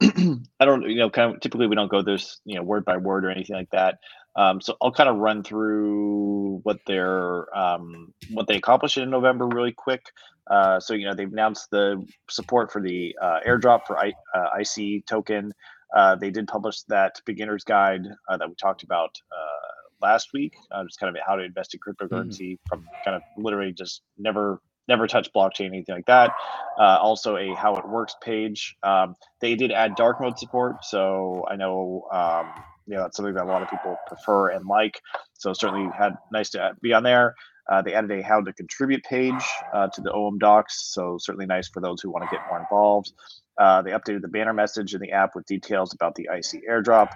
[0.60, 2.96] I don't, you know, kind of typically we don't go this, you know, word by
[2.96, 3.98] word or anything like that.
[4.36, 9.46] Um, so I'll kind of run through what they're um, what they accomplished in November
[9.46, 10.02] really quick.
[10.48, 14.50] Uh, so you know they've announced the support for the uh, airdrop for I, uh,
[14.60, 15.52] IC token.
[15.94, 19.68] Uh, they did publish that beginner's guide uh, that we talked about uh,
[20.00, 22.68] last week, uh, just kind of how to invest in cryptocurrency mm-hmm.
[22.68, 26.32] from kind of literally just never never touch blockchain anything like that.
[26.78, 28.76] Uh, also a how it works page.
[28.82, 32.46] Um, they did add dark mode support so i know um,
[32.88, 35.00] you know that's something that a lot of people prefer and like.
[35.34, 37.34] So certainly had nice to be on there.
[37.70, 39.44] Uh, they added a how to contribute page
[39.74, 42.58] uh, to the Omm docs, so certainly nice for those who want to get more
[42.58, 43.12] involved.
[43.58, 47.10] Uh, they updated the banner message in the app with details about the IC airdrop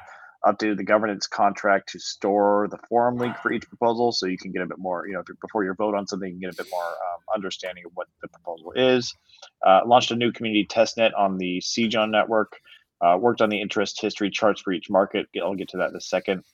[0.44, 4.50] updated the governance contract to store the forum link for each proposal so you can
[4.50, 6.62] get a bit more you know before you vote on something you can get a
[6.62, 9.14] bit more um, understanding of what the proposal is.
[9.64, 12.58] Uh, launched a new community testnet on the Sejong network
[13.00, 15.26] uh, worked on the interest history charts for each market.
[15.42, 16.44] I'll get to that in a second.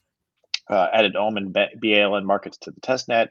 [0.70, 3.28] Uh, added Omm and baln markets to the testnet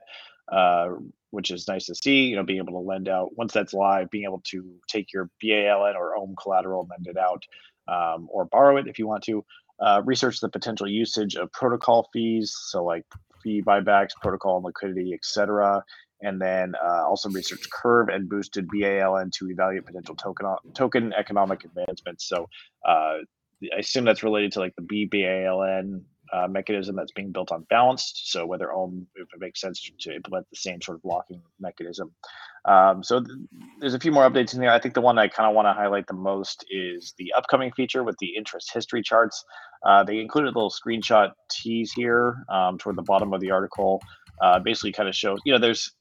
[0.52, 0.90] uh,
[1.32, 4.10] which is nice to see you know being able to lend out once that's live
[4.10, 7.44] being able to take your baln or Omm collateral lend it out
[7.88, 9.44] um, or borrow it if you want to
[9.80, 13.04] uh, research the potential usage of protocol fees, so like
[13.44, 15.84] fee buybacks, protocol and liquidity, etc.
[16.22, 21.64] And then uh, also research Curve and boosted BALN to evaluate potential token token economic
[21.64, 22.28] advancements.
[22.28, 22.48] So
[22.88, 23.18] uh,
[23.64, 26.02] I assume that's related to like the BBALN
[26.34, 28.32] uh, mechanism that's being built on balanced.
[28.32, 32.12] So whether Omm, if it makes sense to implement the same sort of locking mechanism.
[32.68, 33.38] Um, so th-
[33.80, 34.72] there's a few more updates in there.
[34.72, 37.72] I think the one I kind of want to highlight the most is the upcoming
[37.72, 39.44] feature with the interest history charts.
[39.86, 44.02] Uh, they included a little screenshot tease here um, toward the bottom of the article.
[44.42, 45.92] Uh, basically, kind of shows you know there's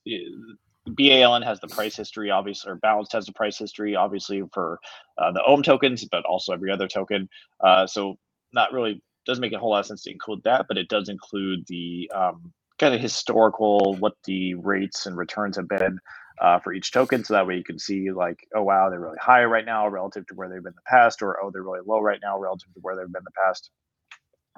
[0.88, 4.78] BALN has the price history, obviously, or Balanced has the price history, obviously, for
[5.18, 7.28] uh, the OMM tokens, but also every other token.
[7.60, 8.16] Uh, so
[8.52, 11.08] not really doesn't make a whole lot of sense to include that, but it does
[11.08, 15.98] include the um, kind of historical what the rates and returns have been
[16.40, 17.24] uh, for each token.
[17.24, 20.26] So that way you can see like, oh wow, they're really high right now relative
[20.28, 22.72] to where they've been in the past, or oh they're really low right now relative
[22.74, 23.70] to where they've been in the past.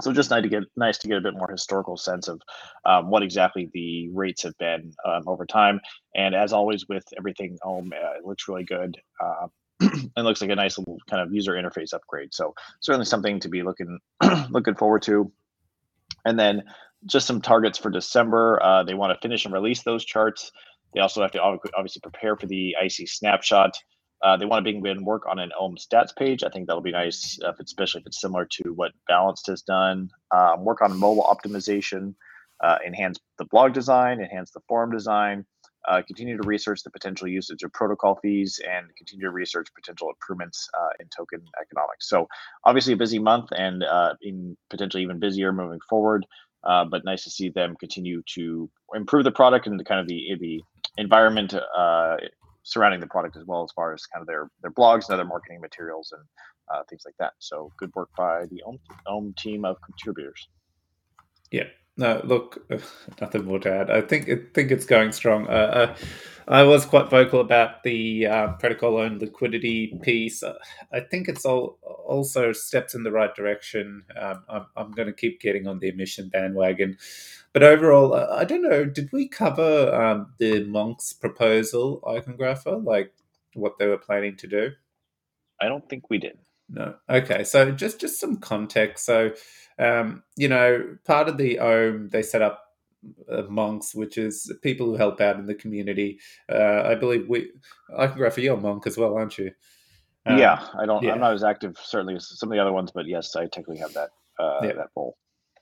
[0.00, 2.40] So just nice to get nice to get a bit more historical sense of
[2.84, 5.80] um, what exactly the rates have been um, over time.
[6.14, 8.96] And as always with everything Omm, uh, it looks really good.
[9.20, 12.34] Uh, looks like a nice little kind of user interface upgrade.
[12.34, 14.00] So certainly something to be looking
[14.50, 15.30] looking forward to.
[16.24, 16.64] And then
[17.06, 18.60] just some targets for December.
[18.62, 20.50] Uh, they want to finish and release those charts.
[20.94, 23.78] They also have to obviously prepare for the IC snapshot.
[24.22, 26.42] Uh, they want to begin work on an Omm stats page.
[26.42, 30.10] I think that'll be nice, if especially if it's similar to what Balanced has done.
[30.34, 32.14] Um, work on mobile optimization.
[32.62, 35.44] uh, enhance the blog design, enhance the forum design,
[35.88, 40.08] uh, continue to research the potential usage of protocol fees, and continue to research potential
[40.10, 42.08] improvements uh, in token economics.
[42.08, 42.26] So
[42.64, 46.26] obviously a busy month and uh, in potentially even busier moving forward.
[46.64, 50.08] Uh, but nice to see them continue to improve the product and the kind of
[50.08, 50.60] the the
[50.98, 52.16] environment uh,
[52.64, 55.24] surrounding the product as well as far as kind of their their blogs and other
[55.24, 56.22] marketing materials and
[56.70, 57.32] uh, things like that.
[57.38, 60.48] So good work by the Omm, Omm team of contributors.
[61.50, 61.64] Yeah.
[61.98, 62.64] No, look,
[63.20, 63.90] nothing more to add.
[63.90, 65.48] I think I think it's going strong.
[65.48, 65.96] Uh, uh,
[66.46, 70.42] I was quite vocal about the uh, protocol owned liquidity piece.
[70.42, 70.54] Uh,
[70.92, 74.04] I think it's all also steps in the right direction.
[74.18, 76.96] Um, I'm, I'm going to keep getting on the emission bandwagon.
[77.52, 78.84] But overall, uh, I don't know.
[78.84, 83.12] Did we cover um, the monks' proposal, Icongrapher, like
[83.54, 84.70] what they were planning to do?
[85.60, 86.38] I don't think we did.
[86.68, 86.94] No.
[87.10, 87.44] Okay.
[87.44, 89.04] So just just some context.
[89.04, 89.32] So,
[89.78, 92.64] um, you know, part of the Omm they set up
[93.30, 96.18] uh, monks, which is people who help out in the community.
[96.50, 97.50] Uh, I believe we,
[97.96, 99.52] Icongrapher, you're a monk as well, aren't you?
[100.26, 101.02] Um, yeah, I don't.
[101.02, 101.12] Yeah.
[101.12, 103.78] I'm not as active certainly as some of the other ones, but yes, I technically
[103.78, 104.72] have that uh, yeah.
[104.74, 105.16] that role.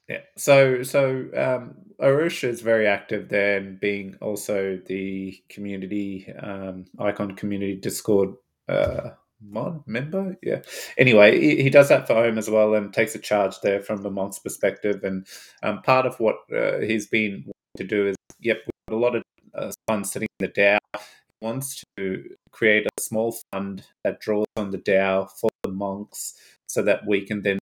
[0.09, 0.21] Yeah.
[0.37, 7.35] So so um, Arush is very active there, and being also the community um, icon
[7.37, 8.35] community Discord.
[8.69, 9.11] Uh,
[9.43, 10.37] mod member.
[10.43, 10.63] Yeah.
[10.99, 14.03] Anyway, he, he, does that for Omm as well and takes a charge there from
[14.03, 15.05] the monk's perspective.
[15.05, 15.27] And
[15.63, 19.17] um, part of what uh, he's been to do is, yep, we've got a lot
[19.17, 19.23] of
[19.55, 20.79] uh, funds sitting in the DAO.
[20.95, 26.35] He wants to create a small fund that draws on the DAO for the monks
[26.67, 27.59] so that we can then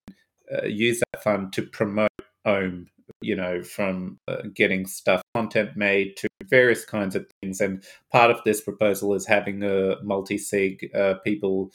[0.52, 2.10] uh, use that fund to promote
[2.44, 2.88] Omm
[3.24, 7.60] you know, from uh, getting stuff content made to various kinds of things.
[7.60, 11.72] And part of this proposal is having a multi sig uh, people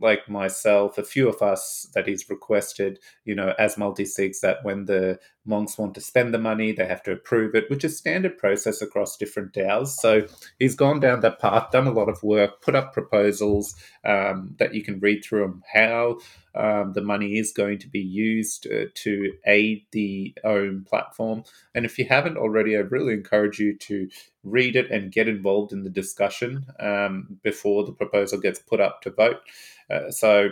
[0.00, 4.64] like myself, a few of us that he's requested, you know, as multi sigs that
[4.64, 7.96] when the monks want to spend the money, they have to approve it, which is
[7.96, 9.88] standard process across different DAOs.
[9.88, 10.26] So
[10.58, 14.74] he's gone down that path, done a lot of work, put up proposals um, that
[14.74, 16.18] you can read through them how
[16.54, 21.44] um, the money is going to be used uh, to aid the Omm platform.
[21.74, 24.08] And if you haven't already, I really encourage you to
[24.42, 29.02] read it and get involved in the discussion um, before the proposal gets put up
[29.02, 29.40] to vote.
[29.90, 30.50] Uh, so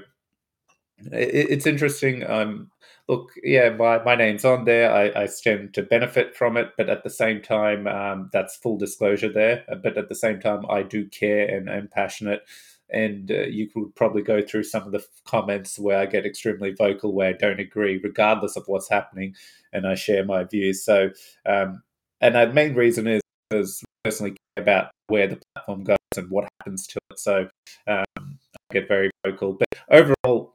[1.12, 2.28] it, it's interesting.
[2.28, 2.70] Um,
[3.09, 4.93] look, yeah, my, my name's on there.
[4.93, 8.76] I, I stand to benefit from it, but at the same time, um, that's full
[8.76, 9.64] disclosure there.
[9.82, 12.43] But at the same time, I do care and am passionate.
[12.91, 16.72] And uh, you could probably go through some of the comments where I get extremely
[16.72, 19.34] vocal, where I don't agree, regardless of what's happening,
[19.74, 20.82] and I share my views.
[20.84, 21.11] So,
[21.45, 21.82] um,
[22.22, 26.86] and the main reason is because personally about where the platform goes and what happens
[26.86, 27.18] to it.
[27.18, 27.49] So
[27.86, 29.55] um, I get very vocal.
[29.55, 30.55] But overall,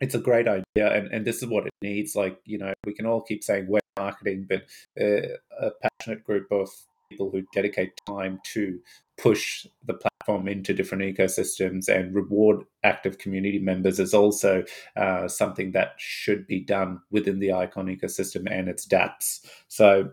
[0.00, 2.14] it's a great idea, and, and this is what it needs.
[2.14, 4.62] Like, you know, we can all keep saying web marketing, but
[5.00, 5.28] uh,
[5.60, 6.70] a passionate group of
[7.10, 8.78] people who dedicate time to
[9.16, 14.62] push the platform into different ecosystems and reward active community members is also
[14.96, 20.10] uh, something that should be done within the icon ecosystem and its dapps so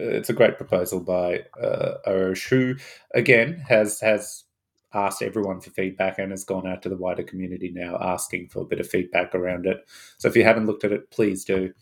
[0.00, 2.74] it's a great proposal by uh, who
[3.14, 4.44] again has has
[4.92, 8.60] asked everyone for feedback and has gone out to the wider community now asking for
[8.62, 9.88] a bit of feedback around it.
[10.18, 11.72] So if you haven't looked at it, please do.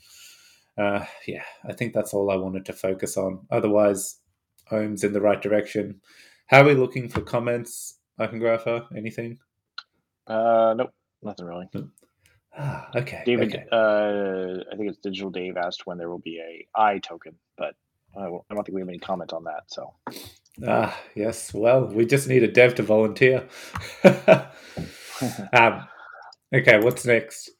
[0.77, 3.47] Uh, yeah, I think that's all I wanted to focus on.
[3.51, 4.21] Otherwise,
[4.71, 6.01] Omm's in the right direction.
[6.47, 8.87] How are we looking for comments, Icongrapher?
[8.97, 9.39] Anything?
[10.27, 10.93] Uh, nope,
[11.23, 11.67] nothing really.
[12.57, 13.23] Ah, okay.
[13.25, 13.65] David, okay.
[13.73, 17.75] Uh, I think it's Digital Dave asked when there will be a I token, but
[18.17, 19.65] I don't think we have any comment on that.
[19.69, 19.95] So.
[20.67, 21.55] Ah, yes.
[21.55, 23.47] Well, we just need a dev to volunteer.
[24.05, 25.87] um,
[26.55, 27.51] okay, what's next?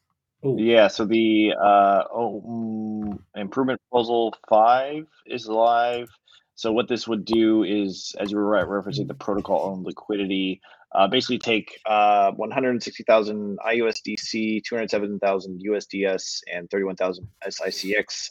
[0.45, 0.55] Ooh.
[0.57, 6.09] Yeah, so the uh, oh, mm, improvement proposal five is live.
[6.55, 10.61] So what this would do is, as you were right, referencing the protocol owned liquidity,
[10.93, 18.29] uh, basically take uh, 160,000 IUSDC, 207,000 USDS, and 31,000 SICX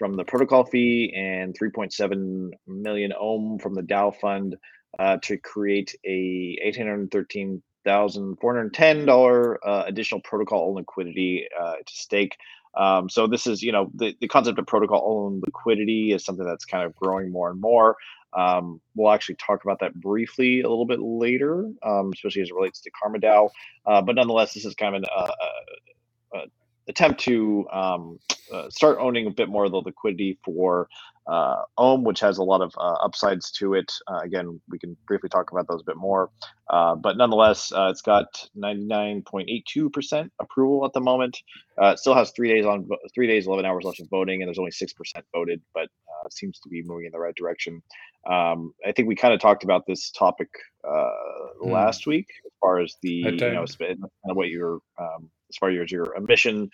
[0.00, 4.56] from the protocol fee and 3.7 million Omm from the DAO fund
[4.98, 12.34] uh, to create a $813,410 uh, additional protocol liquidity uh, to stake.
[12.74, 16.46] Um, so this is, you know, the, the concept of protocol owned liquidity is something
[16.46, 17.98] that's kind of growing more and more.
[18.32, 22.54] Um, we'll actually talk about that briefly a little bit later, um, especially as it
[22.54, 23.50] relates to Karma DAO.
[23.84, 26.46] Uh, but nonetheless, this is kind of an, uh, uh, uh
[26.88, 28.18] attempt to um,
[28.52, 30.88] uh, start owning a bit more of the liquidity for
[31.26, 33.92] uh, Omm, which has a lot of uh, upsides to it.
[34.08, 36.30] Uh, again, we can briefly talk about those a bit more.
[36.68, 41.38] Uh, but nonetheless, uh, it's got 99.82% approval at the moment.
[41.78, 44.58] it still has three days on three days, 11 hours left of voting, and there's
[44.58, 44.88] only 6%
[45.32, 45.88] voted, but
[46.26, 47.82] it seems to be moving in the right direction.
[48.28, 50.48] Um, I think we kind of talked about this topic
[50.84, 51.22] mm.
[51.62, 55.70] last week as far as the, you know, kind of what you're um, as far
[55.70, 56.70] as your emission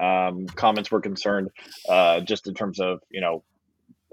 [0.00, 1.48] um, comments were concerned,
[1.88, 3.42] uh, just in terms of you know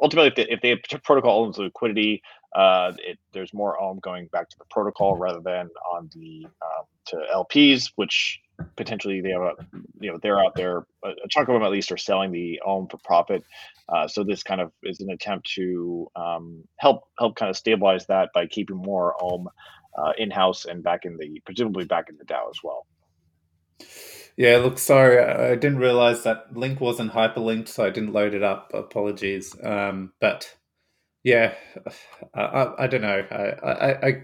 [0.02, 2.22] ultimately if the, if the protocol owns liquidity,
[2.56, 6.86] uh, it, there's more Omm going back to the protocol rather than on the um,
[7.06, 8.40] to LPs, which
[8.76, 9.54] potentially they have a
[10.00, 12.88] you know they're out there a chunk of them at least are selling the Omm
[12.88, 13.44] for profit.
[13.90, 18.06] Uh, so this kind of is an attempt to um, help help kind of stabilize
[18.08, 19.48] that by keeping more Omm
[19.98, 22.86] uh, in house and back in the presumably back in the DAO as well.
[24.36, 28.44] Yeah, look, sorry, I didn't realize that link wasn't hyperlinked, so I didn't load it
[28.44, 28.72] up.
[28.74, 29.56] Apologies.
[29.64, 30.56] Um, but
[31.24, 31.56] yeah,
[32.36, 33.26] I, I, I don't know.
[33.32, 34.24] I, I, I,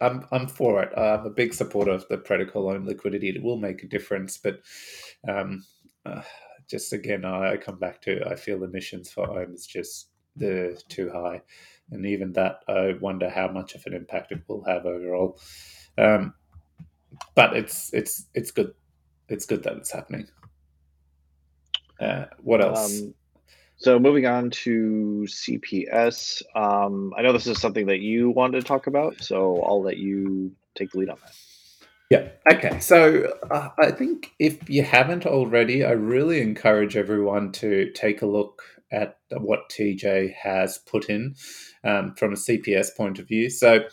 [0.00, 0.92] I'm, I'm for it.
[0.98, 3.30] I'm a big supporter of the protocol owned liquidity.
[3.30, 4.60] It will make a difference, but
[5.28, 5.64] um,
[6.06, 6.22] uh,
[6.68, 11.10] just again, I come back to I feel emissions for Omm is just the too
[11.10, 11.42] high,
[11.90, 15.38] and even that, I wonder how much of an impact it will have overall.
[15.98, 16.34] Um,
[17.34, 18.72] but it's it's it's good
[19.28, 20.26] it's good that it's happening.
[21.98, 23.00] Uh, what else?
[23.00, 23.14] Um,
[23.76, 28.66] so moving on to CPS, um, I know this is something that you wanted to
[28.66, 31.32] talk about, so I'll let you take the lead on that.
[32.10, 32.28] Yeah.
[32.52, 32.80] Okay.
[32.80, 38.26] So uh, I think if you haven't already, I really encourage everyone to take a
[38.26, 41.36] look at what TJ has put in
[41.84, 43.48] um, from a CPS point of view.
[43.48, 43.84] So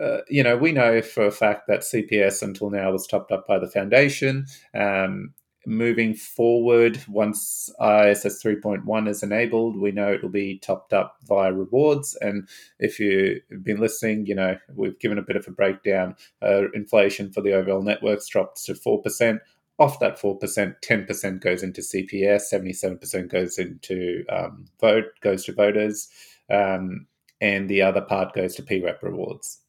[0.00, 3.46] uh, you know, we know for a fact that CPS until now was topped up
[3.46, 4.46] by the foundation.
[4.74, 5.34] Um,
[5.66, 11.52] moving forward, once ISS 3.1 is enabled, we know it will be topped up via
[11.52, 12.16] rewards.
[12.20, 16.16] And if you've been listening, you know, we've given a bit of a breakdown.
[16.42, 19.38] Uh, inflation for the overall networks dropped to 4%.
[19.78, 20.40] Off that 4%,
[20.82, 26.08] 10% goes into CPS, 77% goes into um, vote, goes to voters,
[26.50, 27.06] um,
[27.40, 29.60] and the other part goes to P rep rewards.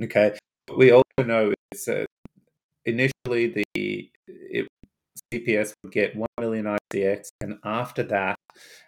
[0.00, 0.36] Okay,
[0.66, 2.04] but we also know it's uh,
[2.84, 4.68] initially the it,
[5.32, 8.36] CPS would get one million ICX, and after that,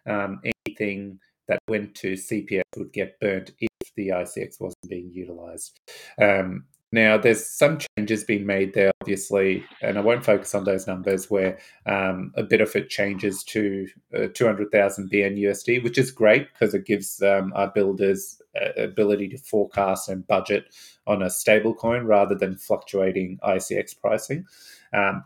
[0.06, 5.78] um, anything that went to CPS would get burnt if the ICX wasn't being utilized.
[6.20, 6.64] Um,
[6.94, 11.28] now, there's some changes being made there, obviously, and I won't focus on those numbers
[11.28, 16.72] where um, a bit of it changes to uh, 200,000 bnUSD, which is great because
[16.72, 20.72] it gives um, our builders uh, ability to forecast and budget
[21.08, 24.44] on a stable coin rather than fluctuating ICX pricing.
[24.92, 25.24] Um,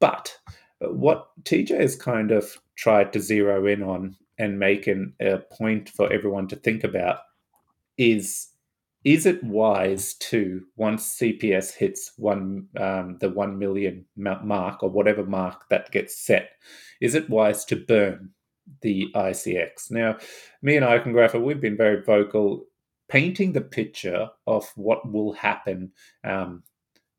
[0.00, 0.38] but
[0.78, 5.90] what TJ has kind of tried to zero in on and make an, a point
[5.90, 7.18] for everyone to think about
[7.98, 8.49] is
[9.04, 15.24] is it wise to once CPS hits one um, the one million mark or whatever
[15.24, 16.50] mark that gets set,
[17.00, 18.30] is it wise to burn
[18.82, 19.90] the ICX?
[19.90, 20.18] Now,
[20.62, 22.66] me and Icongrapher, we've been very vocal,
[23.08, 25.92] painting the picture of what will happen
[26.24, 26.62] um,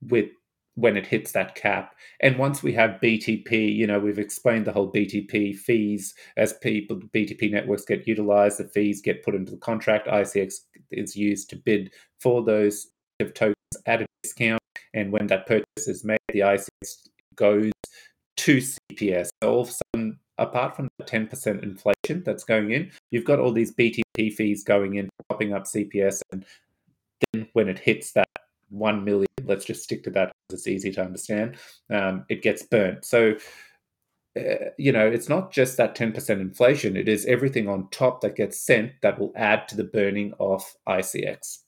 [0.01, 0.29] with
[0.75, 1.95] when it hits that cap.
[2.21, 6.97] And once we have BTP, you know, we've explained the whole BTP fees as people
[7.13, 10.07] BTP networks get utilized, the fees get put into the contract.
[10.07, 10.53] ICX
[10.91, 12.87] is used to bid for those
[13.33, 13.55] tokens
[13.85, 14.61] at a discount.
[14.93, 17.71] And when that purchase is made, the ICX goes
[18.37, 19.29] to CPS.
[19.43, 23.39] So all of a sudden, apart from the 10% inflation that's going in, you've got
[23.39, 26.21] all these BTP fees going in, popping up CPS.
[26.31, 26.45] And
[27.31, 28.27] then when it hits that
[28.71, 31.57] 1 million, let's just stick to that because it's easy to understand,
[31.89, 33.05] um, it gets burnt.
[33.05, 33.35] So,
[34.39, 38.35] uh, you know, it's not just that 10% inflation, it is everything on top that
[38.35, 41.59] gets sent that will add to the burning of ICX.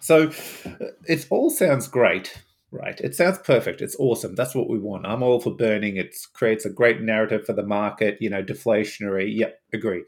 [0.00, 0.28] So
[0.66, 3.00] uh, it all sounds great, right?
[3.00, 3.80] It sounds perfect.
[3.80, 4.34] It's awesome.
[4.34, 5.06] That's what we want.
[5.06, 5.96] I'm all for burning.
[5.96, 9.34] It creates a great narrative for the market, you know, deflationary.
[9.34, 10.04] Yep, agree.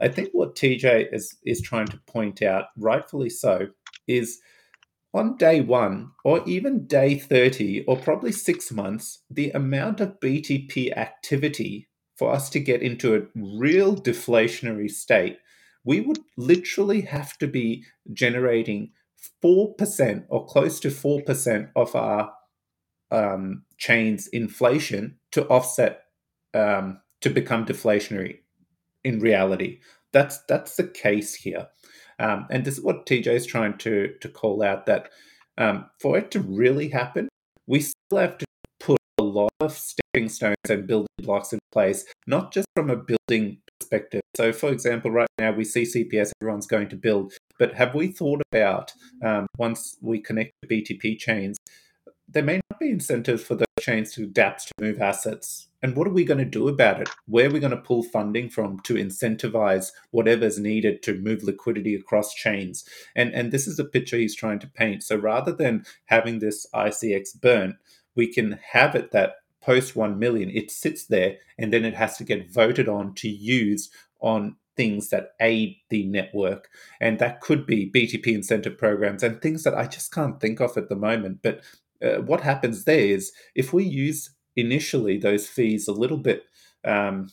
[0.00, 3.68] I think what TJ is is trying to point out, rightfully so,
[4.06, 4.40] is
[5.14, 10.96] on day one, or even day 30, or probably six months, the amount of BTP
[10.96, 15.38] activity for us to get into a real deflationary state,
[15.84, 18.92] we would literally have to be generating
[19.42, 22.32] 4% or close to 4% of our
[23.10, 26.04] um, chain's inflation to offset,
[26.54, 28.38] um, to become deflationary
[29.04, 29.80] in reality.
[30.12, 31.68] That's, that's the case here.
[32.22, 35.10] Um, and this is what TJ is trying to to call out that
[35.58, 37.28] um, for it to really happen,
[37.66, 38.46] we still have to
[38.78, 42.96] put a lot of stepping stones and building blocks in place, not just from a
[42.96, 44.22] building perspective.
[44.36, 48.08] So, for example, right now we see CPS, everyone's going to build, but have we
[48.08, 48.92] thought about
[49.24, 51.58] um, once we connect to BTP chains,
[52.28, 55.68] there may not be incentives for those chains to adapt to move assets.
[55.82, 57.10] And what are we going to do about it?
[57.26, 61.94] Where are we going to pull funding from to incentivize whatever's needed to move liquidity
[61.94, 62.84] across chains?
[63.16, 65.02] And and this is the picture he's trying to paint.
[65.02, 67.78] So rather than having this ICX burn,
[68.14, 72.16] we can have it that post 1 million, it sits there and then it has
[72.16, 76.68] to get voted on to use on things that aid the network.
[77.00, 80.76] And that could be BTP incentive programs and things that I just can't think of
[80.76, 81.40] at the moment.
[81.42, 81.62] But
[82.02, 86.44] uh, what happens there is if we use initially those fees a little bit,
[86.84, 87.28] um,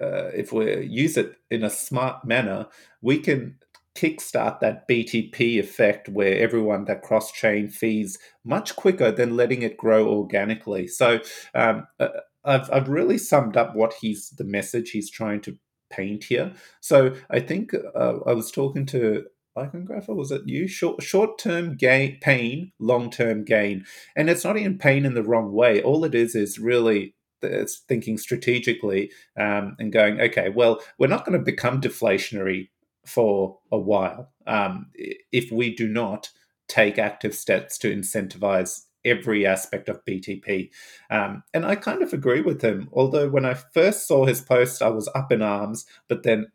[0.00, 2.66] uh, if we use it in a smart manner,
[3.02, 3.58] we can
[3.96, 9.76] kickstart that BTP effect where everyone that cross chain fees much quicker than letting it
[9.76, 10.86] grow organically.
[10.86, 11.18] So
[11.54, 12.08] um, uh,
[12.44, 15.58] I've, I've really summed up what he's the message he's trying to
[15.90, 16.52] paint here.
[16.80, 19.24] So I think uh, I was talking to
[19.58, 20.68] Icongrapher, was it you?
[20.68, 23.84] Short short term gain pain, long term gain.
[24.16, 25.82] And it's not even pain in the wrong way.
[25.82, 31.24] All it is is really it's thinking strategically um, and going, okay, well, we're not
[31.24, 32.68] going to become deflationary
[33.06, 36.30] for a while um, if we do not
[36.68, 40.70] take active steps to incentivize every aspect of BTP.
[41.10, 42.88] Um, and I kind of agree with him.
[42.92, 46.48] Although when I first saw his post, I was up in arms, but then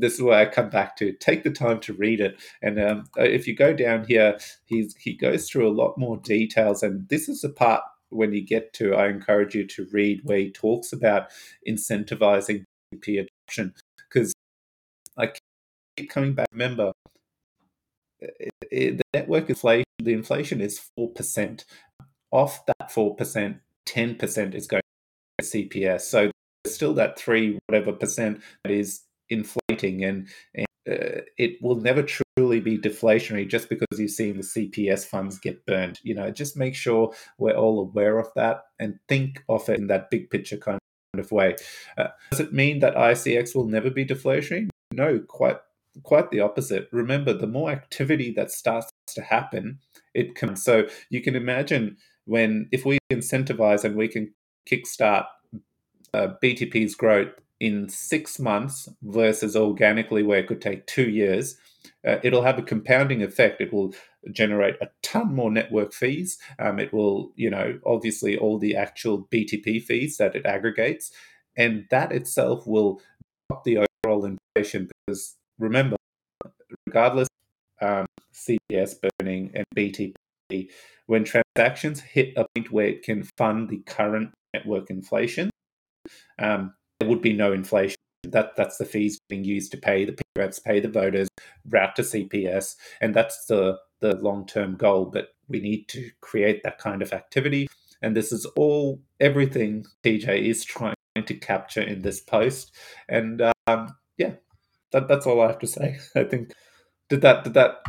[0.00, 2.40] this is where I come back to take the time to read it.
[2.62, 6.16] And um, uh, if you go down here, he's he goes through a lot more
[6.18, 8.94] details, and this is the part when you get to.
[8.94, 11.28] I encourage you to read where he talks about
[11.68, 13.74] incentivizing BTP adoption
[14.08, 14.34] because
[15.16, 15.32] I
[15.96, 16.48] keep coming back.
[16.52, 16.92] Remember,
[18.70, 21.64] the network inflation, the inflation is four percent.
[22.30, 24.82] Off that four percent, ten percent is going
[25.38, 26.02] to CPS.
[26.02, 26.30] So
[26.64, 29.02] there's still that three whatever percent that is
[29.78, 34.42] inflating and, and uh, it will never truly be deflationary just because you're seeing the
[34.42, 36.00] CPS funds get burned.
[36.02, 39.88] You know, just make sure we're all aware of that and think of it in
[39.88, 40.78] that big picture kind
[41.16, 41.56] of way.
[41.96, 44.68] Uh, does it mean that ICX will never be deflationary?
[44.92, 45.58] No, quite
[46.04, 46.88] quite the opposite.
[46.92, 49.80] Remember, the more activity that starts to happen,
[50.14, 50.56] it can.
[50.56, 54.32] So you can imagine when if we incentivize and we can
[54.70, 55.26] kickstart
[56.14, 61.56] uh, BTP's growth in six months versus organically where it could take two years,
[62.06, 63.60] uh, it'll have a compounding effect.
[63.60, 63.94] It will
[64.32, 66.38] generate a ton more network fees.
[66.58, 71.12] Um, it will, you know, obviously all the actual BTP fees that it aggregates,
[71.56, 73.00] and that itself will
[73.48, 74.88] drop the overall inflation.
[75.06, 75.96] Because remember,
[76.86, 77.28] regardless
[77.80, 80.70] um, CPS burning and BTP,
[81.06, 85.50] when transactions hit a point where it can fund the current network inflation,
[86.38, 87.96] um, there would be no inflation.
[88.24, 91.28] That that's the fees being used to pay the P reps, pay the voters,
[91.68, 95.06] route to CPS, and that's the the long term goal.
[95.06, 97.68] But we need to create that kind of activity,
[98.02, 102.74] and this is all everything TJ is trying to capture in this post.
[103.08, 104.32] And um, yeah,
[104.92, 105.98] that that's all I have to say.
[106.16, 106.52] I think
[107.08, 107.82] did that did that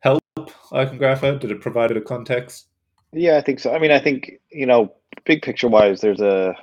[0.00, 0.20] help
[0.70, 1.40] Icongrapher?
[1.40, 2.68] Did it provide it a context?
[3.14, 3.74] Yeah, I think so.
[3.74, 4.94] I mean, I think you know,
[5.24, 6.54] big picture wise, there's a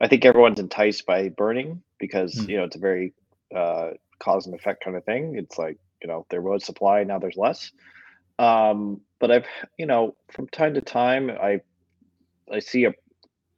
[0.00, 2.48] I think everyone's enticed by burning because mm.
[2.48, 3.12] you know it's a very
[3.54, 5.36] uh, cause and effect kind of thing.
[5.36, 7.72] It's like you know there was supply, now there's less.
[8.38, 9.46] Um, but I've
[9.76, 11.60] you know from time to time I
[12.52, 12.94] I see a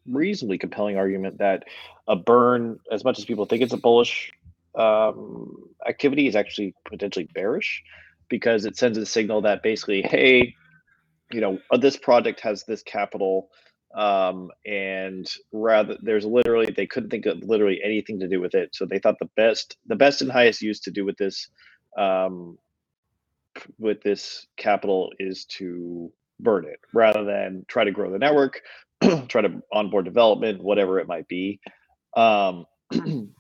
[0.07, 1.65] reasonably compelling argument that
[2.09, 4.33] a burn, as much as people think it's a bullish
[4.75, 7.83] um, activity, is actually potentially bearish
[8.29, 10.55] because it sends a signal that basically, hey,
[11.31, 13.51] you know, this project has this capital
[13.95, 18.75] um, and rather there's literally they couldn't think of literally anything to do with it.
[18.75, 21.49] So they thought the best the best and highest use to do with this
[21.97, 22.59] um,
[23.79, 28.63] with this capital is to burn it rather than try to grow the network
[29.29, 31.61] try to onboard development whatever it might be.
[32.17, 32.67] Um,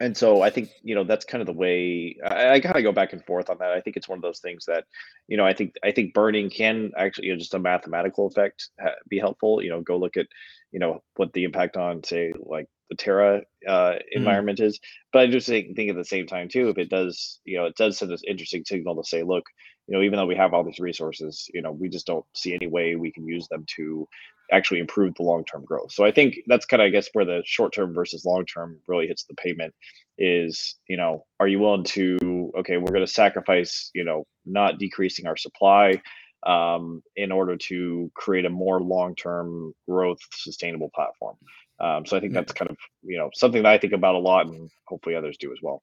[0.00, 2.82] and so I think you know that's kind of the way I, I kind of
[2.82, 3.72] go back and forth on that.
[3.72, 4.84] I think it's one of those things that
[5.26, 8.70] you know I think I think burning can actually you know just a mathematical effect
[9.08, 9.62] be helpful.
[9.62, 10.26] You know, go look at
[10.70, 14.00] you know what the impact on say like the Terra uh, mm.
[14.12, 14.66] environment mm.
[14.66, 14.78] is.
[15.12, 17.66] But I just think, think at the same time too, if it does you know
[17.66, 19.44] it does send this interesting signal to say, look,
[19.88, 22.54] you know, even though we have all these resources, you know, we just don't see
[22.54, 24.06] any way we can use them to
[24.50, 25.92] actually improve the long-term growth.
[25.92, 29.24] So I think that's kind of I guess where the short-term versus long-term really hits
[29.24, 29.74] the pavement
[30.18, 34.78] is, you know, are you willing to okay, we're going to sacrifice, you know, not
[34.78, 36.00] decreasing our supply
[36.46, 41.36] um, in order to create a more long-term growth sustainable platform.
[41.80, 44.18] Um, so I think that's kind of you know something that I think about a
[44.18, 45.82] lot, and hopefully others do as well.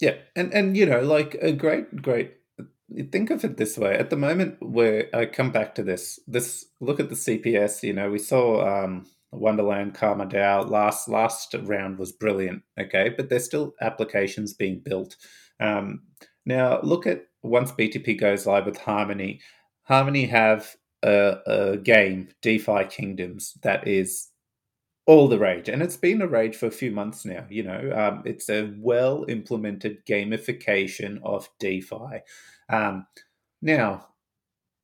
[0.00, 2.34] Yeah, and and you know, like a great, great.
[3.10, 6.66] Think of it this way: at the moment, where I come back to this, this
[6.80, 7.82] look at the CPS.
[7.82, 12.62] You know, we saw um, Wonderland Karma DAO last last round was brilliant.
[12.78, 15.16] Okay, but there's still applications being built.
[15.60, 16.02] Um,
[16.46, 19.40] now, look at once BTP goes live with Harmony.
[19.84, 24.28] Harmony have a, a game, DeFi Kingdoms, that is
[25.06, 27.44] all the rage, and it's been a rage for a few months now.
[27.50, 32.22] You know, um, it's a well implemented gamification of DeFi.
[32.68, 33.06] Um,
[33.60, 34.08] now,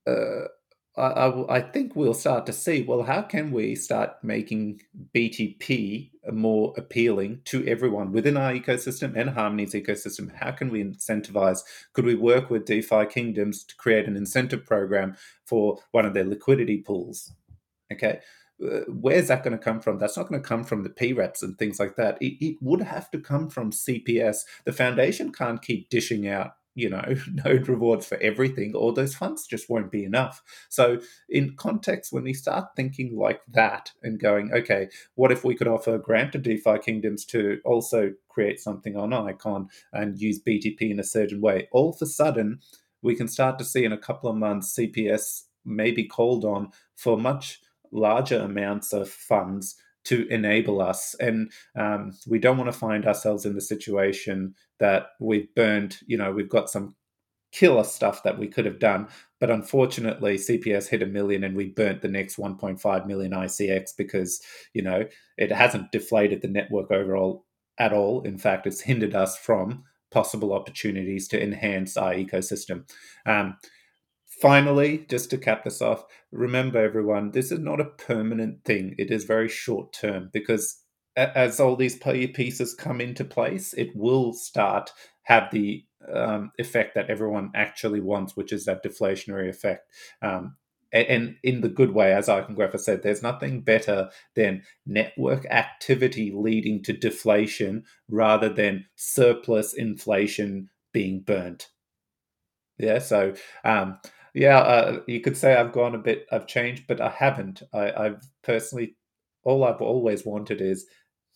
[0.07, 0.48] uh,
[0.97, 4.82] I, I, I, think we'll start to see well, how can we start making
[5.15, 10.35] BTP more appealing to everyone within our ecosystem and Harmony's ecosystem?
[10.35, 11.61] How can we incentivize?
[11.93, 15.16] Could we work with DeFi Kingdoms to create an incentive program
[15.47, 17.32] for one of their liquidity pools?
[17.93, 18.20] Okay.
[18.62, 19.98] Uh, where's that going to come from?
[19.98, 22.19] That's not going to come from the P reps and things like that.
[22.20, 24.40] It, it would have to come from CPS.
[24.66, 27.14] The foundation can't keep dishing out you know
[27.44, 30.42] node rewards for everything all those funds just won't be enough.
[30.68, 35.55] So in context when we start thinking like that and going okay what if we
[35.55, 40.90] could offer grant to defi kingdoms to also create something on icon and use btp
[40.90, 41.68] in a certain way?
[41.72, 42.60] All of a sudden
[43.02, 46.70] we can start to see in a couple of months cps may be called on
[46.97, 47.60] for much
[47.92, 51.14] larger amounts of funds to enable us.
[51.20, 56.16] And um, we don't want to find ourselves in the situation that we've burned, you
[56.16, 56.94] know, we've got some
[57.52, 59.09] killer stuff that we could have done.
[59.40, 64.40] But unfortunately, CPS hit a million and we burnt the next 1.5 million ICX because,
[64.74, 65.06] you know,
[65.36, 67.44] it hasn't deflated the network overall
[67.78, 68.22] at all.
[68.22, 72.85] In fact, it's hindered us from possible opportunities to enhance our ecosystem.
[73.27, 73.56] Um,
[74.40, 78.94] Finally, just to cap this off, remember everyone, this is not a permanent thing.
[78.96, 80.82] It is very short term because
[81.16, 84.92] as all these pieces come into place, it will start
[85.24, 89.86] have the um, effect that everyone actually wants, which is that deflationary effect.
[90.22, 90.56] Um,
[90.92, 96.82] and in the good way, as Icongrapher said, there's nothing better than network activity leading
[96.84, 101.68] to deflation rather than surplus inflation being burnt.
[102.78, 103.98] Yeah, so um,
[104.35, 107.62] yeah, uh, you could say I've gone a bit, I've changed, but I haven't.
[107.73, 108.97] I, I've personally,
[109.44, 110.86] all I've always wanted is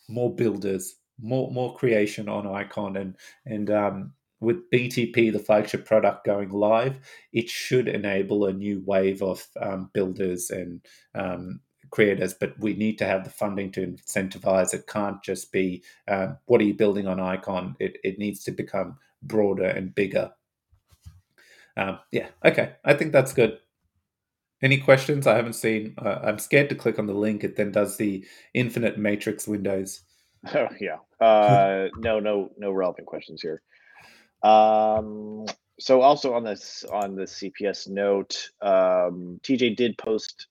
[0.09, 3.17] more builders, more more creation on Icon, and
[3.47, 6.99] and um, with BTP, the flagship product going live,
[7.33, 10.81] it should enable a new wave of um, builders and
[11.15, 11.61] um,
[11.91, 12.35] creators.
[12.35, 14.75] But we need to have the funding to incentivize.
[14.75, 17.77] It can't just be um, what are you building on Icon.
[17.81, 20.31] It it needs to become broader and bigger
[21.77, 22.75] um, yeah, okay.
[22.85, 23.59] I think that's good.
[24.63, 25.27] Any questions?
[25.27, 25.95] I haven't seen.
[25.99, 27.45] Uh, I'm scared to click on the link.
[27.45, 28.25] It then does the
[28.55, 30.01] infinite matrix windows.
[30.55, 30.99] Oh yeah.
[31.27, 33.63] Uh, no, no, no relevant questions here.
[34.43, 35.47] Um,
[35.81, 40.49] so also on this on the CPS note, um, TJ did post,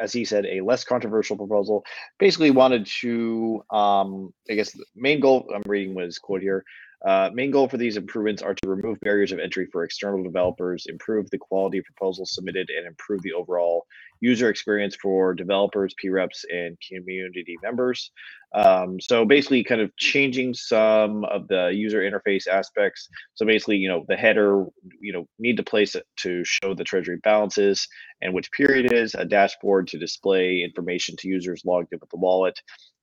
[0.00, 1.84] as he said, a less controversial proposal.
[2.18, 6.64] Basically, wanted to, um, I guess, the main goal I'm reading was quote here:
[7.04, 10.86] uh, main goal for these improvements are to remove barriers of entry for external developers,
[10.88, 13.86] improve the quality of proposals submitted, and improve the overall
[14.20, 18.12] user experience for developers, P reps, and community members.
[18.54, 23.08] Um, so basically, kind of changing some of the user interface aspects.
[23.34, 24.66] So basically, you know, the header,
[25.00, 27.88] you know, need to place it to show the treasury balances
[28.20, 32.16] and which period is, a dashboard to display information to users logged in with the
[32.16, 32.58] wallet,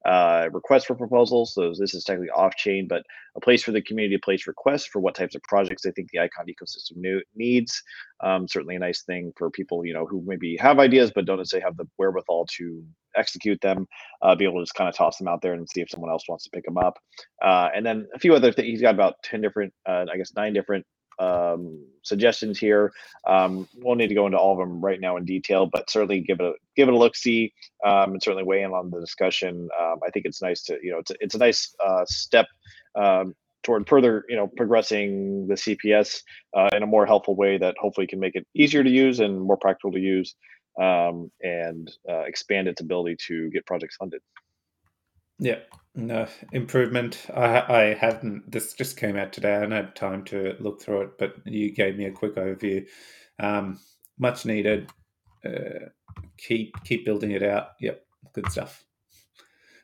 [0.06, 1.54] uh, requests for proposals.
[1.54, 3.04] So this is technically off chain, but
[3.36, 6.10] a place for the community to place requests for what types of projects they think
[6.12, 7.84] the Icon ecosystem needs.
[8.22, 11.38] Um, certainly a nice thing for people, you know, who maybe have ideas but don't
[11.38, 12.84] necessarily have the wherewithal to
[13.16, 13.88] execute them.
[14.22, 16.10] Uh, be able to just kind of toss them out there and see if someone
[16.10, 16.98] else wants to pick them up.
[17.44, 18.68] Uh, and then a few other things.
[18.68, 20.86] He's got about ten different, uh, I guess, nine different
[21.20, 22.92] um, suggestions here.
[23.28, 26.22] Um, we'll need to go into all of them right now in detail, but certainly
[26.22, 27.54] give it a give it a look see
[27.86, 29.70] um, and certainly weigh in on the discussion.
[29.80, 32.48] Um, I think it's nice to you know it's a, it's a nice uh, step
[32.96, 36.22] um, toward further you know progressing the CPS
[36.56, 39.42] uh, in a more helpful way that hopefully can make it easier to use and
[39.42, 40.36] more practical to use
[40.82, 44.22] um, and uh, expand its ability to get projects funded.
[45.40, 45.60] Yeah,
[45.96, 47.26] no improvement.
[47.34, 48.52] I I haven't.
[48.52, 49.52] This just came out today.
[49.52, 52.88] I haven't had time to look through it, but you gave me a quick overview.
[53.40, 53.80] Um,
[54.18, 54.92] much needed.
[55.46, 55.90] Uh,
[56.38, 57.70] keep keep building it out.
[57.82, 58.86] Yep, good stuff.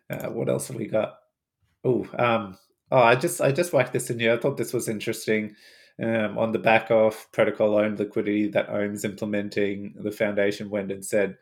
[0.10, 1.16] Uh, what else have we got?
[1.84, 2.58] Oh, um,
[2.92, 4.34] oh, I just I just whacked this in here.
[4.34, 5.56] I thought this was interesting.
[6.04, 11.06] um, on the back of protocol owned liquidity that Omm's implementing, the foundation went and
[11.06, 11.38] said,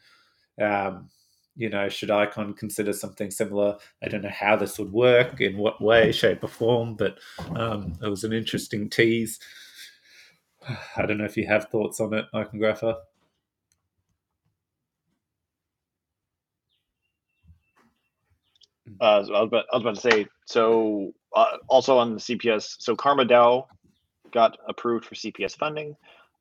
[0.61, 1.09] um,
[1.55, 3.77] you know, should Icon consider something similar?
[4.03, 7.19] I don't know how this would work, in what way, shape, or form, but
[7.55, 9.39] um, it was an interesting tease.
[10.97, 12.95] I don't know if you have thoughts on it, Icongrapher.
[19.01, 22.75] Uh, I, was about, I was about to say, so uh, also on the CPS,
[22.79, 23.65] so Karma DAO
[24.31, 25.95] got approved for CPS funding,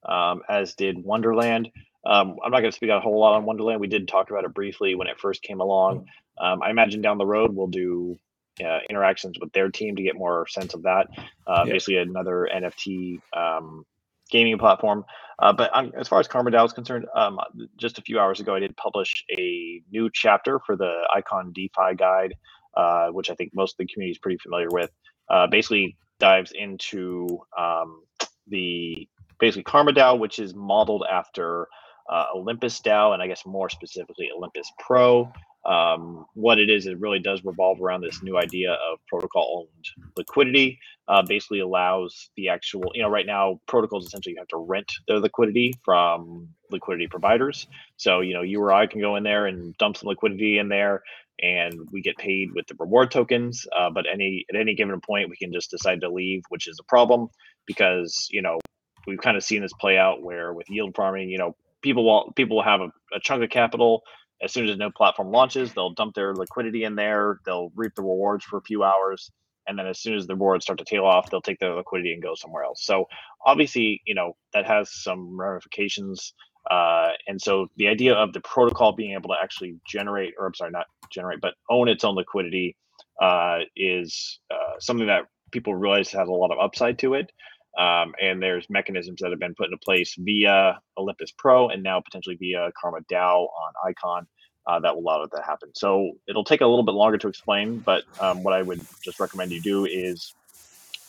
[0.09, 1.70] um, as did Wonderland.
[2.05, 3.81] Um, I'm not going to speak out a whole lot on Wonderland.
[3.81, 6.07] We did talk about it briefly when it first came along.
[6.41, 8.19] Um, I imagine down the road we'll do
[8.65, 11.07] uh, interactions with their team to get more sense of that.
[11.47, 11.73] Uh, yeah.
[11.73, 13.85] Basically, another NFT um,
[14.31, 15.05] gaming platform.
[15.39, 17.39] Uh, but on, as far as Karma DAO is concerned, um,
[17.77, 21.95] just a few hours ago, I did publish a new chapter for the Icon DeFi
[21.97, 22.35] guide,
[22.77, 24.91] uh, which I think most of the community is pretty familiar with.
[25.29, 27.27] Uh, basically, dives into
[27.59, 28.03] um,
[28.47, 29.09] the
[29.41, 31.69] basically Karma DAO, which is modeled after
[32.09, 35.33] uh, Olympus DAO, and I guess more specifically Olympus Pro.
[35.65, 40.09] Um, what it is, it really does revolve around this new idea of protocol owned
[40.16, 40.81] liquidity.
[41.07, 44.91] Uh, basically allows the actual, you know, right now protocols essentially you have to rent
[45.07, 47.66] their liquidity from liquidity providers.
[47.97, 50.69] So, you know, you or I can go in there and dump some liquidity in
[50.69, 51.03] there
[51.41, 53.66] and we get paid with the reward tokens.
[53.77, 56.79] Uh, but any at any given point, we can just decide to leave, which is
[56.81, 57.29] a problem
[57.66, 58.59] because, you know,
[59.07, 62.32] we've kind of seen this play out where with yield farming, you know, people will
[62.34, 64.02] people will have a, a chunk of capital
[64.42, 67.38] as soon as no platform launches, they'll dump their liquidity in there.
[67.46, 69.30] They'll reap the rewards for a few hours,
[69.68, 72.12] and then as soon as the rewards start to tail off, they'll take their liquidity
[72.12, 72.84] and go somewhere else.
[72.84, 73.06] So
[73.46, 76.34] obviously, you know that has some ramifications.
[76.70, 80.54] Uh, and so the idea of the protocol being able to actually generate, or I'm
[80.54, 82.76] sorry, not generate, but own its own liquidity
[83.20, 85.22] uh, is uh, something that
[85.52, 87.30] people realize has a lot of upside to it.
[87.78, 92.01] Um, and there's mechanisms that have been put into place via Olympus Pro and now
[92.01, 94.27] potentially via Karma DAO on Icon
[94.66, 95.70] uh, that will allow that to happen.
[95.74, 99.20] So it'll take a little bit longer to explain, but um, what I would just
[99.20, 100.35] recommend you do is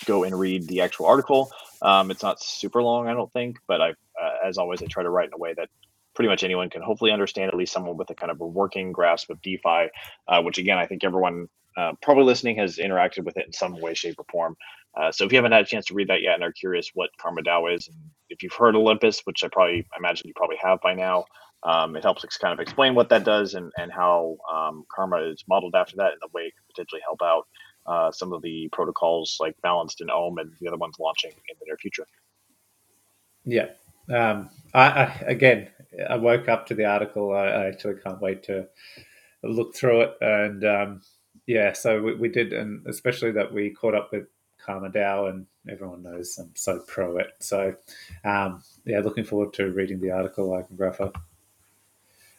[0.06, 1.52] go and read the actual article.
[1.82, 5.04] Um, it's not super long, I don't think, but I, uh, as always, I try
[5.04, 5.70] to write in a way that
[6.16, 8.92] pretty much anyone can hopefully understand, at least someone with a kind of a working
[8.92, 9.90] grasp of DeFi,
[10.28, 13.80] uh, which again, I think everyone uh, probably listening has interacted with it in some
[13.80, 14.56] way, shape, or form.
[14.96, 16.92] Uh, so if you haven't had a chance to read that yet and are curious
[16.94, 17.98] what Karma DAO is, and
[18.30, 21.26] if you've heard Olympus, which I probably imagine you probably have by now,
[21.64, 25.44] um, it helps kind of explain what that does and, and how um, Karma is
[25.48, 27.48] modeled after that in the way it could potentially help out
[27.86, 31.56] uh, some of the protocols like Balanced and Omm and the other ones launching in
[31.60, 32.06] the near future.
[33.46, 33.70] Yeah.
[34.14, 35.70] Um, I, I, again,
[36.10, 37.36] I woke up to the article.
[37.36, 38.68] I, I, actually can't wait to
[39.44, 40.18] look through it.
[40.22, 41.02] And um,
[41.46, 45.46] yeah, so we, we did, and especially that we caught up with Karma DAO, and
[45.70, 47.32] everyone knows I'm so pro it.
[47.40, 47.76] So,
[48.24, 51.14] um, yeah, looking forward to reading the article, I Icongrapher.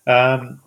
[0.06, 0.60] Um,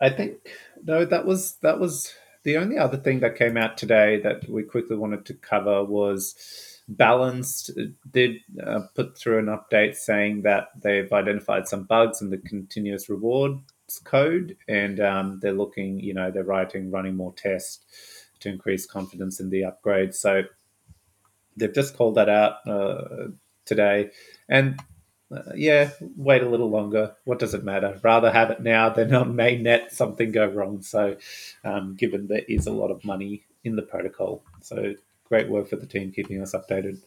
[0.00, 0.48] I think
[0.82, 4.62] no, that was that was the only other thing that came out today that we
[4.62, 7.70] quickly wanted to cover was Balanced
[8.10, 13.08] did uh, put through an update saying that they've identified some bugs in the continuous
[13.08, 13.62] rewards
[14.02, 19.38] code, and um, they're looking, you know, they're writing, running more tests to increase confidence
[19.38, 20.16] in the upgrade.
[20.16, 20.42] So
[21.56, 23.28] they've just called that out uh,
[23.66, 24.10] today,
[24.48, 24.80] and
[25.32, 27.14] uh, yeah, wait a little longer.
[27.22, 28.00] What does it matter?
[28.02, 30.82] Rather have it now than on mainnet something go wrong.
[30.82, 31.16] So,
[31.62, 34.94] um, given there is a lot of money in the protocol, so
[35.30, 37.00] great work for the team keeping us updated.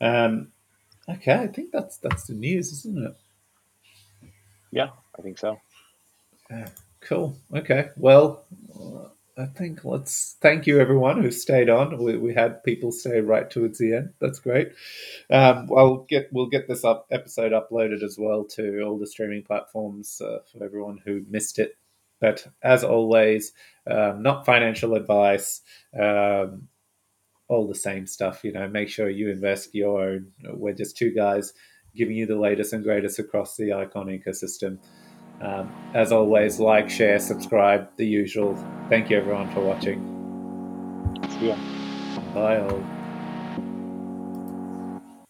[0.00, 0.48] Um,
[1.08, 3.16] okay, I think that's that's the news, isn't it?
[4.72, 5.60] Yeah, I think so.
[6.50, 6.68] Yeah,
[7.02, 7.36] cool.
[7.54, 7.90] Okay.
[7.96, 8.44] Well,
[9.36, 11.96] I think let's thank you everyone who stayed on.
[12.02, 14.14] We, we had people stay right towards the end.
[14.20, 14.72] That's great.
[15.30, 19.42] Um, I'll get we'll get this up episode uploaded as well to all the streaming
[19.42, 21.76] platforms uh, for everyone who missed it.
[22.22, 23.52] But as always,
[23.90, 25.60] um, not financial advice.
[26.00, 26.68] Um,
[27.48, 28.44] all the same stuff.
[28.44, 30.32] You know, make sure you invest your own.
[30.54, 31.52] We're just two guys
[31.94, 34.78] giving you the latest and greatest across the icon ecosystem.
[35.42, 38.56] Um, as always, like, share, subscribe, the usual.
[38.88, 40.00] Thank you everyone for watching.
[41.38, 41.56] See ya.
[42.32, 43.01] Bye all.